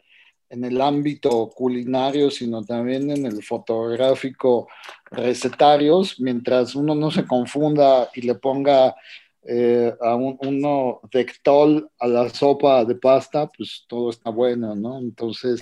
[0.48, 4.68] en el ámbito culinario, sino también en el fotográfico
[5.10, 8.94] recetarios, mientras uno no se confunda y le ponga
[9.42, 14.98] eh, a un, uno dectol a la sopa de pasta, pues todo está bueno, ¿no?
[14.98, 15.60] Entonces,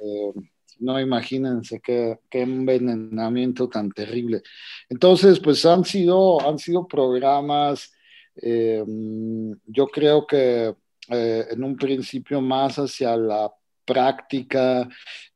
[0.00, 0.32] eh,
[0.82, 4.42] no imagínense qué, qué envenenamiento tan terrible.
[4.88, 7.92] Entonces, pues han sido, han sido programas,
[8.36, 8.84] eh,
[9.66, 10.74] yo creo que
[11.08, 13.50] eh, en un principio más hacia la
[13.84, 14.88] práctica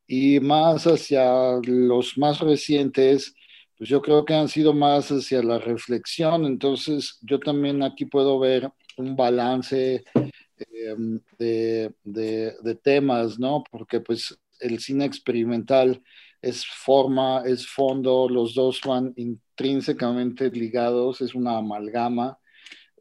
[0.07, 3.33] y más hacia los más recientes,
[3.77, 6.45] pues yo creo que han sido más hacia la reflexión.
[6.45, 10.03] Entonces, yo también aquí puedo ver un balance
[10.57, 13.63] em, de, de, temas, ¿no?
[13.69, 16.01] Porque pues el cine experimental
[16.41, 22.39] es forma, es fondo, los dos van intrínsecamente ligados, es una amalgama.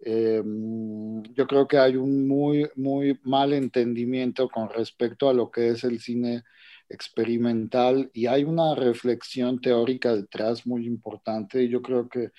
[0.00, 5.70] Em, yo creo que hay un muy, muy mal entendimiento con respecto a lo que
[5.70, 6.44] es el cine
[6.88, 12.30] experimental y hay una reflexión teórica detrás muy importante yo creo que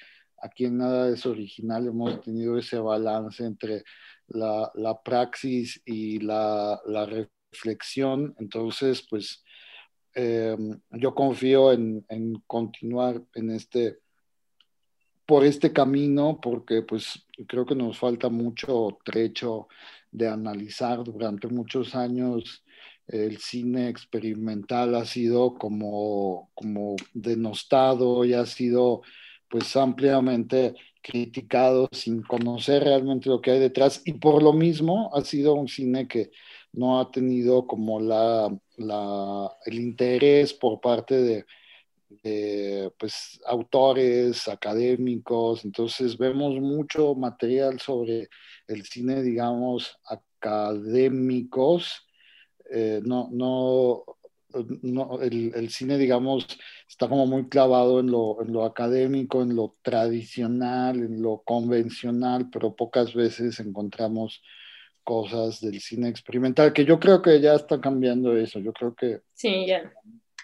[0.42, 3.84] aquí en Nada es Original hemos tenido ese balance entre
[4.28, 7.06] la, la praxis y la, la,
[7.52, 9.44] reflexión, entonces pues
[10.14, 14.00] em, yo confío en, en, continuar en este
[15.26, 19.68] por este camino porque pues creo que nos falta mucho trecho
[20.10, 22.64] de analizar durante muchos años
[23.08, 29.02] el cine experimental ha sido como, como denostado y ha sido
[29.50, 35.22] pues ampliamente criticado sin conocer realmente lo que hay detrás y por lo mismo ha
[35.22, 36.32] sido un cine que
[36.78, 38.56] no ha tenido como la,
[39.66, 41.46] el interés por parte de,
[42.24, 48.30] de pues, autores académicos, entonces vemos mucho material sobre
[48.68, 52.08] el cine, digamos, académicos,
[52.72, 54.04] eh, no, no,
[54.84, 56.46] no el, el, cine, digamos,
[56.88, 62.52] está como muy clavado en lo, en lo académico, en lo tradicional, en lo convencional,
[62.52, 64.44] pero pocas veces encontramos
[65.08, 69.22] cosas del cine experimental, que yo creo que ya está cambiando eso, yo creo que
[69.34, 69.90] sí, ya.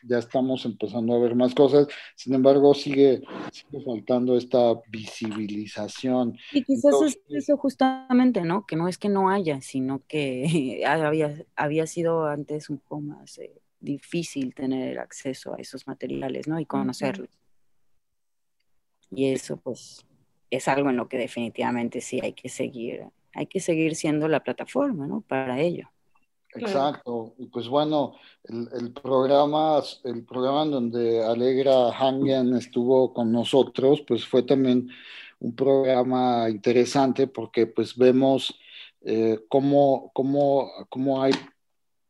[0.07, 6.37] ya estamos empezando a ver más cosas, sin embargo sigue, sigue faltando esta visibilización.
[6.53, 8.65] Y quizás es eso justamente, ¿no?
[8.65, 13.39] Que no es que no haya, sino que había, había sido antes un poco más
[13.39, 16.57] eh, difícil tener acceso a esos materiales, ¿no?
[16.57, 17.27] Y conocerlos.
[19.11, 20.05] Y eso, pues,
[20.49, 24.43] es algo en lo que definitivamente sí hay que seguir, hay que seguir siendo la
[24.43, 25.21] plataforma, ¿no?
[25.21, 25.89] Para ello.
[26.55, 27.33] Exacto.
[27.37, 34.01] Y pues bueno, el, el, programa, el programa en donde Alegra Hangen estuvo con nosotros,
[34.07, 34.89] pues fue también
[35.39, 38.57] un programa interesante porque pues vemos
[39.01, 41.33] eh, cómo, cómo, cómo hay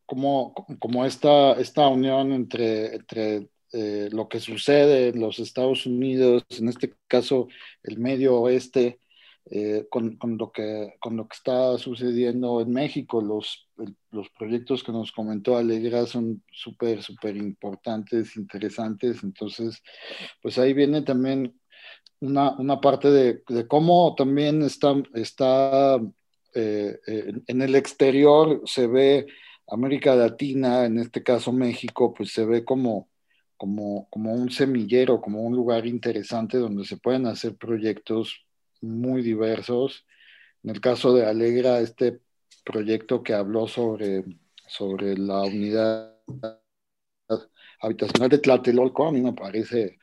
[0.05, 6.43] como, como esta, esta unión entre, entre eh, lo que sucede en los Estados Unidos,
[6.51, 7.47] en este caso
[7.81, 8.99] el medio oeste,
[9.45, 13.21] eh, con, con, lo que, con lo que está sucediendo en México.
[13.21, 13.67] Los,
[14.11, 19.23] los proyectos que nos comentó Alegra son súper, súper importantes, interesantes.
[19.23, 19.81] Entonces,
[20.41, 21.59] pues ahí viene también
[22.21, 25.99] una, una parte de, de, cómo también está, está
[26.55, 26.97] eh,
[27.47, 29.27] en el exterior se ve
[29.67, 33.09] América Latina, en este caso México, pues se ve como,
[33.57, 38.42] como, como un semillero, como un lugar interesante donde se pueden hacer proyectos
[38.83, 40.05] muy diversos.
[40.63, 42.21] En el caso de Alegra, este
[42.63, 44.23] proyecto que habló sobre,
[44.67, 46.15] sobre la unidad
[47.81, 49.97] habitacional de Tlatelolco, a mí me parece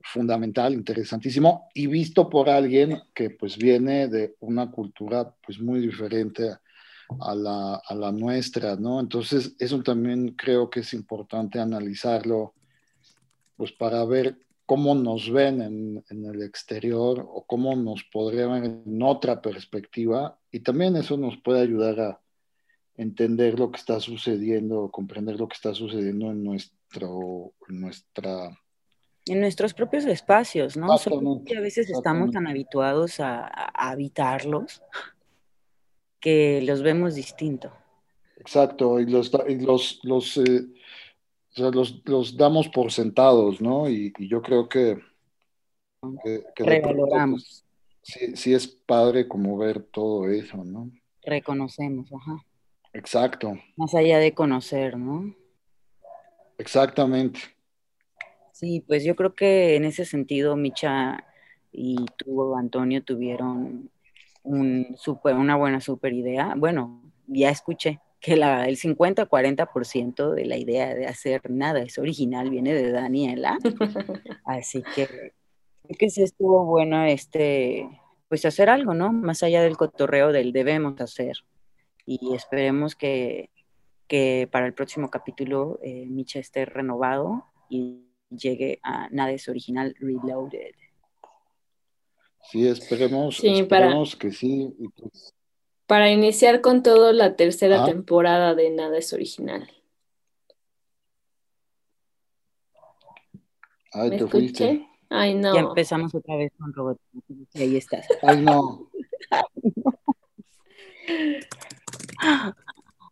[0.00, 6.56] fundamental, interesantísimo, y visto por alguien que pues viene de una cultura pues muy diferente
[7.20, 9.00] a la, a la nuestra, ¿no?
[9.00, 12.54] Entonces, eso también creo que es importante analizarlo,
[13.56, 14.38] pues para ver
[14.68, 20.38] cómo nos ven en, en, el exterior o cómo nos podrían ver en otra perspectiva
[20.52, 22.20] y también eso nos puede ayudar a
[22.94, 28.58] entender lo que está sucediendo, comprender lo que está sucediendo en nuestro, en nuestra
[29.24, 30.88] en nuestros propios espacios, ¿no?
[31.46, 34.82] que a veces estamos tan habituados a, a, habitarlos
[36.20, 37.72] que los vemos distinto.
[38.36, 40.66] Exacto, y los, y los, los eh,
[41.58, 43.88] o sea, los, los, damos por sentados, ¿no?
[43.88, 44.98] Y, y yo creo que...
[46.22, 47.42] que, que Revaloramos.
[47.42, 47.64] Pues,
[48.02, 50.90] sí, sí, es padre como ver todo eso, ¿no?
[51.22, 52.44] Reconocemos, ajá.
[52.92, 53.58] Exacto.
[53.76, 55.34] Más allá de conocer, ¿no?
[56.58, 57.40] Exactamente.
[58.52, 61.24] Sí, pues yo creo que en ese sentido Micha
[61.70, 63.90] y tú, Antonio, tuvieron
[64.42, 66.54] un super, una buena super idea.
[66.56, 72.50] Bueno, ya escuché que la, el 50-40% de la idea de hacer nada es original
[72.50, 73.58] viene de Daniela.
[74.44, 75.32] Así que
[75.98, 77.88] que sí estuvo bueno este,
[78.28, 79.10] pues hacer algo, ¿no?
[79.12, 81.36] Más allá del cotorreo del debemos hacer.
[82.04, 83.48] Y esperemos que,
[84.06, 90.74] que para el próximo capítulo eh, Micha esté renovado y llegue a Nades Original Reloaded.
[92.50, 94.74] Sí, esperemos, Sí, para- esperemos que sí.
[94.78, 95.34] y pues,
[95.88, 97.86] Para iniciar con todo la tercera Ah.
[97.86, 99.66] temporada de Nada es Original.
[103.94, 104.86] ay, ¿Me te fuiste.
[105.08, 105.54] Ay, no.
[105.54, 107.00] Ya empezamos otra vez con Robot.
[107.54, 108.06] Ahí estás.
[108.22, 108.90] Ay, no.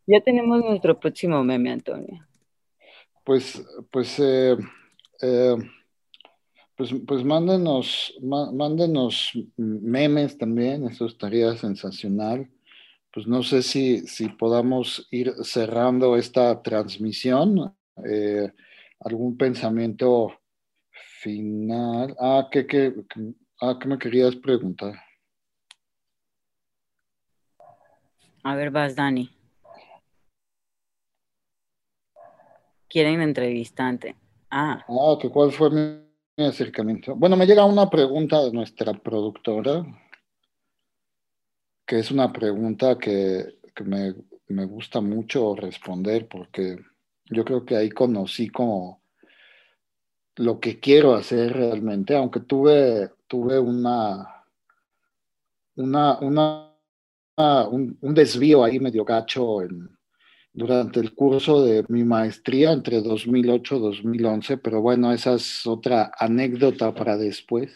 [0.08, 2.24] Ya tenemos nuestro próximo meme, Antonio.
[3.24, 3.60] Pues,
[3.90, 4.56] pues, eh,
[5.20, 5.56] eh,
[6.76, 12.48] pues, pues mándenos, má- mándenos memes también, eso estaría sensacional.
[13.16, 17.74] Pues no sé si, si podamos ir cerrando esta transmisión.
[18.04, 18.52] Eh,
[19.00, 20.38] ¿algún pensamiento
[21.22, 22.14] final?
[22.20, 22.92] Ah, ¿qué, qué,
[23.62, 24.92] ah, ¿qué me querías preguntar?
[28.42, 29.30] A ver, vas, Dani.
[32.86, 34.14] Quieren entrevistante.
[34.50, 36.06] Ah, Ah, que cuál fue mi,
[36.36, 37.14] mi acercamiento.
[37.16, 39.86] Bueno, me llega una pregunta de nuestra productora,
[41.86, 44.14] que es una pregunta que, que me,
[44.48, 46.78] me gusta mucho responder porque
[47.26, 49.02] yo creo que ahí conocí como
[50.36, 54.44] lo que quiero hacer realmente, aunque tuve, tuve una,
[55.76, 56.72] una, una,
[57.70, 59.88] un, desvío ahí medio gacho en,
[60.52, 66.12] durante el curso de mi maestría entre 2008 y 2011, pero bueno, esa es otra
[66.18, 67.72] anécdota para después.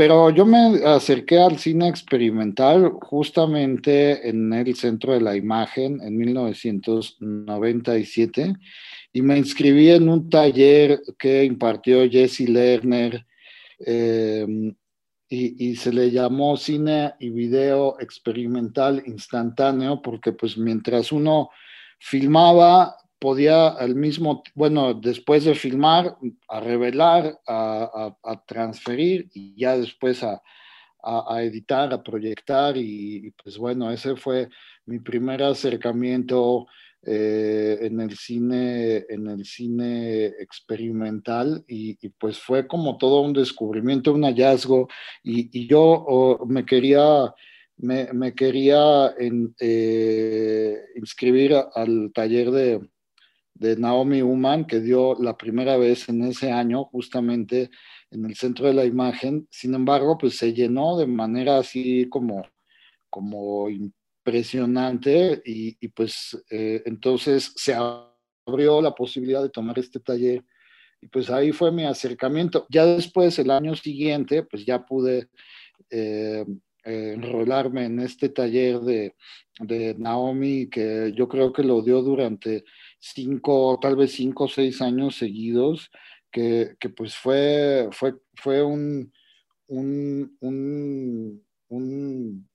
[0.00, 6.16] Pero yo me acerqué al cine experimental justamente en el Centro de la Imagen en
[6.16, 8.54] 1997
[9.12, 13.26] y me inscribí en un taller que impartió Jesse Lerner
[13.84, 14.46] eh,
[15.28, 21.50] y, y se le llamó cine y video experimental instantáneo porque pues mientras uno
[21.98, 26.16] filmaba, podía al mismo, bueno, después de filmar,
[26.48, 28.16] a revelar, a,
[28.46, 30.42] transferir y ya después a,
[31.42, 34.48] editar, a proyectar y, pues bueno, ese fue
[34.86, 36.66] mi primer acercamiento
[37.02, 44.14] eh, en el cine, en el cine experimental y, pues fue como todo un descubrimiento,
[44.14, 44.88] un hallazgo
[45.22, 47.34] y, yo oh, me quería
[47.76, 52.80] me, quería eh, inscribir al taller de,
[53.60, 57.70] de Naomi Uman, que dio la primera vez en ese año, justamente
[58.10, 59.46] en el centro de la imagen.
[59.50, 62.42] Sin embargo, pues se llenó de manera así como,
[63.10, 70.42] como impresionante y, pues eh, entonces se abrió la posibilidad de tomar este taller
[71.02, 72.66] y pues ahí fue mi acercamiento.
[72.70, 75.28] Ya después, el año siguiente, pues ya pude
[75.90, 76.46] eh,
[76.84, 79.14] eh, enrolarme en este taller de,
[79.60, 82.64] de Naomi, que yo creo que lo dio durante
[83.00, 85.90] cinco, tal vez cinco o seis años seguidos,
[86.30, 89.12] que, que pues fue, fue, fue un,
[89.68, 90.36] un,
[91.68, 92.48] un,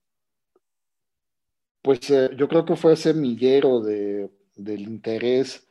[1.82, 5.68] pues eh, yo creo que fue semillero de, del interés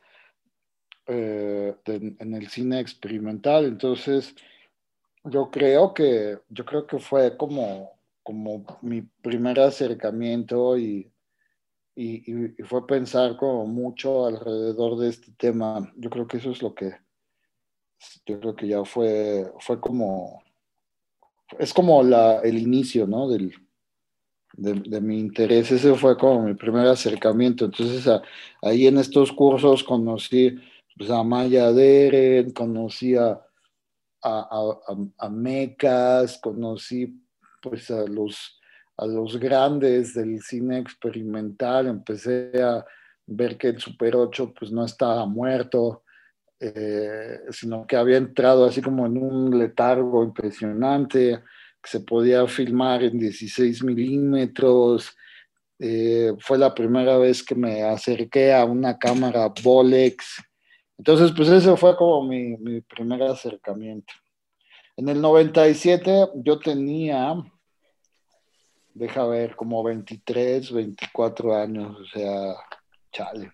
[1.06, 3.64] eh, en el cine experimental.
[3.64, 4.34] Entonces,
[5.24, 11.10] yo creo que, yo creo que fue como, como mi primer acercamiento y,
[11.96, 15.92] y, fue pensar como mucho alrededor de este tema.
[15.96, 16.92] Yo creo que eso es lo que,
[18.26, 20.42] yo creo que ya fue, fue como,
[21.58, 23.28] es como la, el inicio, ¿no?
[23.28, 23.52] Del,
[24.56, 25.70] de, mi interés.
[25.70, 27.66] Ese fue como mi primer acercamiento.
[27.66, 28.06] Entonces,
[28.62, 30.56] ahí en estos cursos conocí
[30.96, 33.40] pues, a Maya Deren, conocí a, a,
[34.22, 37.22] a- a- a mecas, conocí
[37.62, 38.58] pues a los,
[38.96, 42.84] a los grandes del cine experimental, empecé a
[43.26, 46.04] ver que el Super 8 pues no estaba muerto,
[46.58, 51.42] eh, sino que había entrado así como en un letargo impresionante,
[51.82, 55.14] que se podía filmar en 16 milímetros.
[55.78, 60.42] Eh, fue la primera vez que me acerqué a una cámara Bolex.
[60.96, 64.14] Entonces, pues ese fue como mi, mi primer acercamiento.
[64.96, 67.34] En el 97 yo tenía,
[68.96, 72.54] deja ver, como 23, 24 años, o sea,
[73.12, 73.52] chale.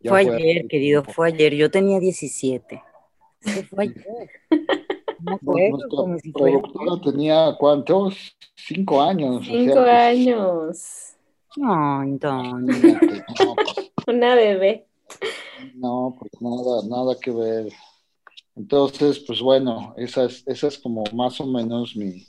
[0.00, 1.12] Ya fue fue ayer, querido, tiempo.
[1.12, 1.54] fue ayer.
[1.54, 2.82] Yo tenía 17.
[3.40, 4.30] Sí, fue ayer.
[5.26, 8.36] Acuerdo Nuestra como si fuera productora tenía cuántos?
[8.54, 9.40] Cinco años.
[9.40, 11.16] o sea, Cinco pues, años.
[11.56, 14.86] No, pues, Una bebé.
[15.74, 17.72] no, pues nada, nada que ver.
[18.54, 22.26] Entonces, pues bueno, esa es, esa es como más o menos mi,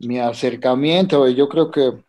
[0.00, 1.28] mi acercamiento.
[1.28, 2.04] Yo creo que,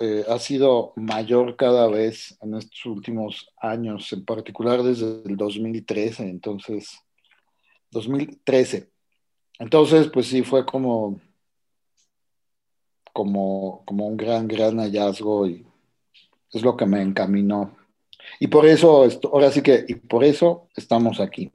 [0.00, 6.28] eh, ha sido mayor cada vez en estos últimos años, en particular desde el 2013,
[6.28, 7.00] entonces,
[7.90, 8.88] 2013.
[9.58, 11.20] Entonces, pues sí, fue como,
[13.12, 15.66] como, como un gran, gran hallazgo y
[16.52, 17.76] es lo que me encaminó.
[18.40, 21.50] Y por eso, ahora sí que, y por eso estamos aquí.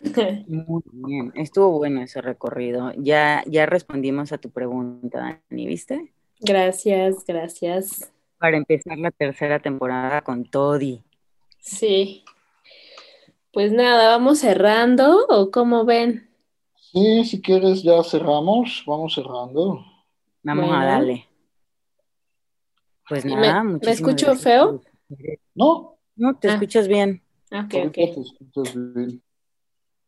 [0.46, 2.92] Muy bien, estuvo bueno ese recorrido.
[2.96, 6.12] Ya, ya respondimos a tu pregunta, Dani, ¿viste?
[6.40, 8.12] Gracias, gracias.
[8.38, 11.02] Para empezar la tercera temporada con Toddy.
[11.58, 12.24] Sí.
[13.52, 16.28] Pues nada, vamos cerrando o cómo ven.
[16.76, 19.84] Sí, si quieres ya cerramos, vamos cerrando.
[20.44, 21.26] Vamos a darle.
[23.08, 24.80] Pues nada, ¿Me, ¿me escucho feo?
[25.54, 25.98] No.
[26.14, 26.54] No, te Ah.
[26.54, 27.22] escuchas bien.
[27.50, 27.92] Ok, ahorita ok.
[27.94, 29.22] te escuchas bien.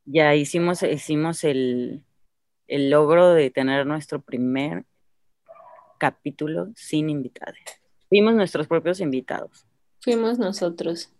[0.04, 2.04] Ya hicimos, hicimos el,
[2.66, 4.84] el logro de tener nuestro primer
[5.98, 7.58] capítulo sin invitados.
[8.08, 9.66] Fuimos nuestros propios invitados.
[10.00, 11.12] Fuimos nosotros.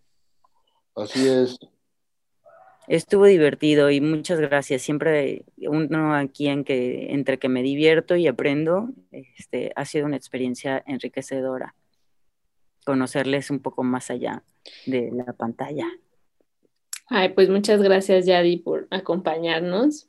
[0.97, 1.59] Así es.
[2.89, 4.82] Estuvo divertido y muchas gracias.
[4.82, 10.16] Siempre uno aquí en que entre que me divierto y aprendo, este, ha sido una
[10.16, 11.77] experiencia enriquecedora.
[12.85, 14.43] Conocerles un poco más allá
[14.86, 15.86] de la pantalla.
[17.11, 20.09] Ay, pues muchas gracias, Yadi, por acompañarnos.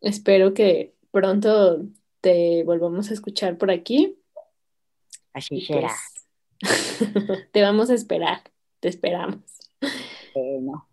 [0.00, 1.82] Espero que pronto
[2.20, 4.16] te volvamos a escuchar por aquí.
[5.32, 5.90] Así será.
[6.60, 8.42] pues, te vamos a esperar,
[8.78, 9.40] te esperamos.
[10.34, 10.86] Bueno.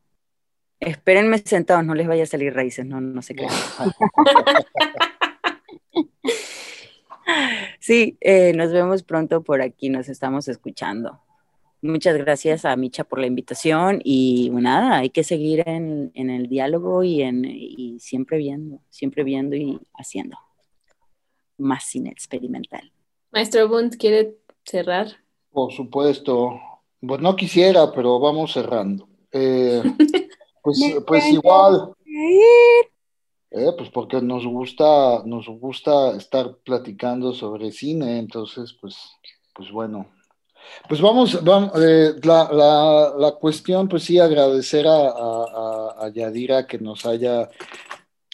[0.80, 3.53] Espérenme sentados, no les vaya a salir raíces, no, no se crean.
[7.80, 11.22] Sí, eh, nos vemos pronto por aquí, nos estamos escuchando.
[11.81, 16.47] Muchas gracias a Micha por la invitación y nada, hay que seguir en, en el
[16.47, 20.37] diálogo y, en, y siempre viendo, siempre viendo y haciendo
[21.57, 22.91] más cine experimental.
[23.31, 25.07] Maestro Bunt, ¿quiere cerrar?
[25.51, 26.59] Por supuesto.
[26.99, 29.07] Pues no quisiera, pero vamos cerrando.
[29.31, 29.83] Eh,
[30.63, 31.93] pues, pues igual.
[33.51, 38.97] Eh, pues porque nos gusta, nos gusta estar platicando sobre cine, entonces, pues,
[39.53, 40.07] pues bueno.
[40.88, 46.80] Pues vamos, eh, la, la, la, cuestión, pues sí, agradecer a, a, a Yadira que
[46.80, 47.49] nos haya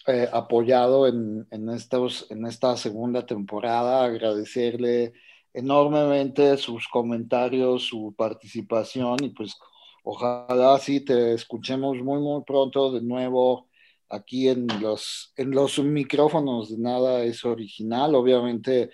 [0.06, 5.14] eh, apoyado en, en, estos, en esta segunda temporada, agradecerle
[5.54, 9.56] enormemente sus comentarios, su participación y pues
[10.04, 13.70] ojalá sí te escuchemos muy, muy pronto de nuevo
[14.10, 18.14] aquí en los, en los micrófonos de Nada es Original.
[18.16, 18.92] Obviamente,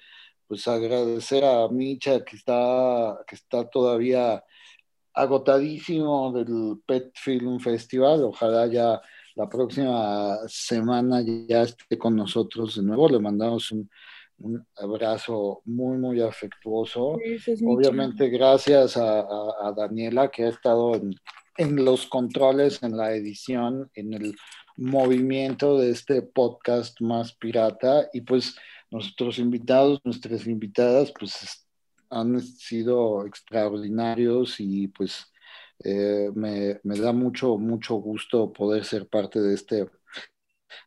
[0.49, 4.43] pues agradecer a Micha que está, que está todavía
[5.13, 8.23] agotadísimo del Pet Film Festival.
[8.23, 8.99] Ojalá ya
[9.35, 13.07] la próxima semana ya esté con nosotros de nuevo.
[13.07, 13.87] Le mandamos un,
[14.39, 17.19] un abrazo muy, muy afectuoso.
[17.67, 21.13] Obviamente, gracias a, a, a, Daniela que ha estado en,
[21.57, 24.35] en los controles, en la edición, en el
[24.77, 28.55] movimiento de este podcast más pirata y pues
[28.91, 31.67] nuestros invitados, nuestras invitadas pues
[32.09, 35.31] han sido extraordinarios y pues
[35.83, 39.85] eh, me, me, da mucho, mucho gusto poder ser parte de este,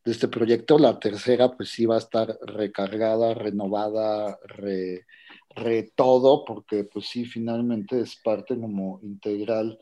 [0.05, 0.79] de este proyecto.
[0.79, 5.07] La tercera pues sí va a estar recargada, renovada, re,
[5.95, 9.79] todo, porque pues sí, finalmente es parte como integral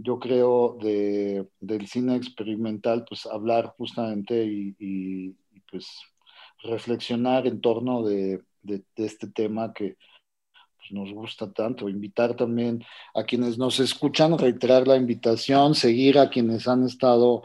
[0.00, 5.34] yo creo, de, del cine experimental, pues hablar justamente y
[5.68, 5.88] pues
[6.62, 8.42] reflexionar en torno de,
[8.96, 9.96] este tema que
[10.76, 11.88] pues, nos gusta tanto.
[11.88, 17.42] Invitar también a quienes nos escuchan, reiterar la invitación, seguir a quienes han estado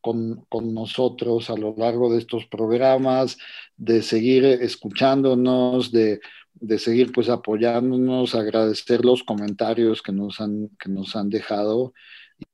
[0.00, 3.38] con, con, nosotros a lo largo de estos programas,
[3.76, 6.20] de seguir escuchándonos, de,
[6.54, 11.92] de, seguir pues apoyándonos, agradecer los comentarios que nos han, que nos han dejado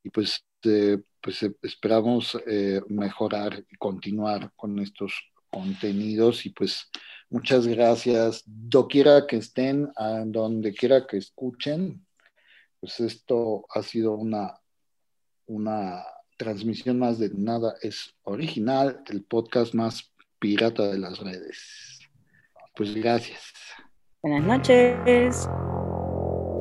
[0.03, 5.13] y pues, eh, pues esperamos eh, mejorar y continuar con estos
[5.51, 6.89] contenidos y pues
[7.31, 12.05] muchas gracias, doquiera que estén, a donde quiera que escuchen,
[12.81, 14.61] pues esto ha sido una,
[15.47, 16.05] una
[16.37, 21.99] transmisión más de Nada es Original, el podcast más pirata de las redes.
[22.77, 23.53] Pues gracias.
[24.23, 25.49] Buenas noches.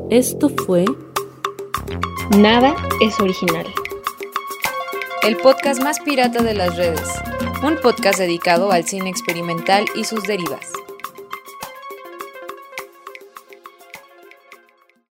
[0.10, 0.86] Esto fue
[2.38, 3.66] Nada es Original.
[5.28, 7.10] El podcast más pirata de las redes.
[7.62, 10.72] Un podcast dedicado al cine experimental y sus derivas.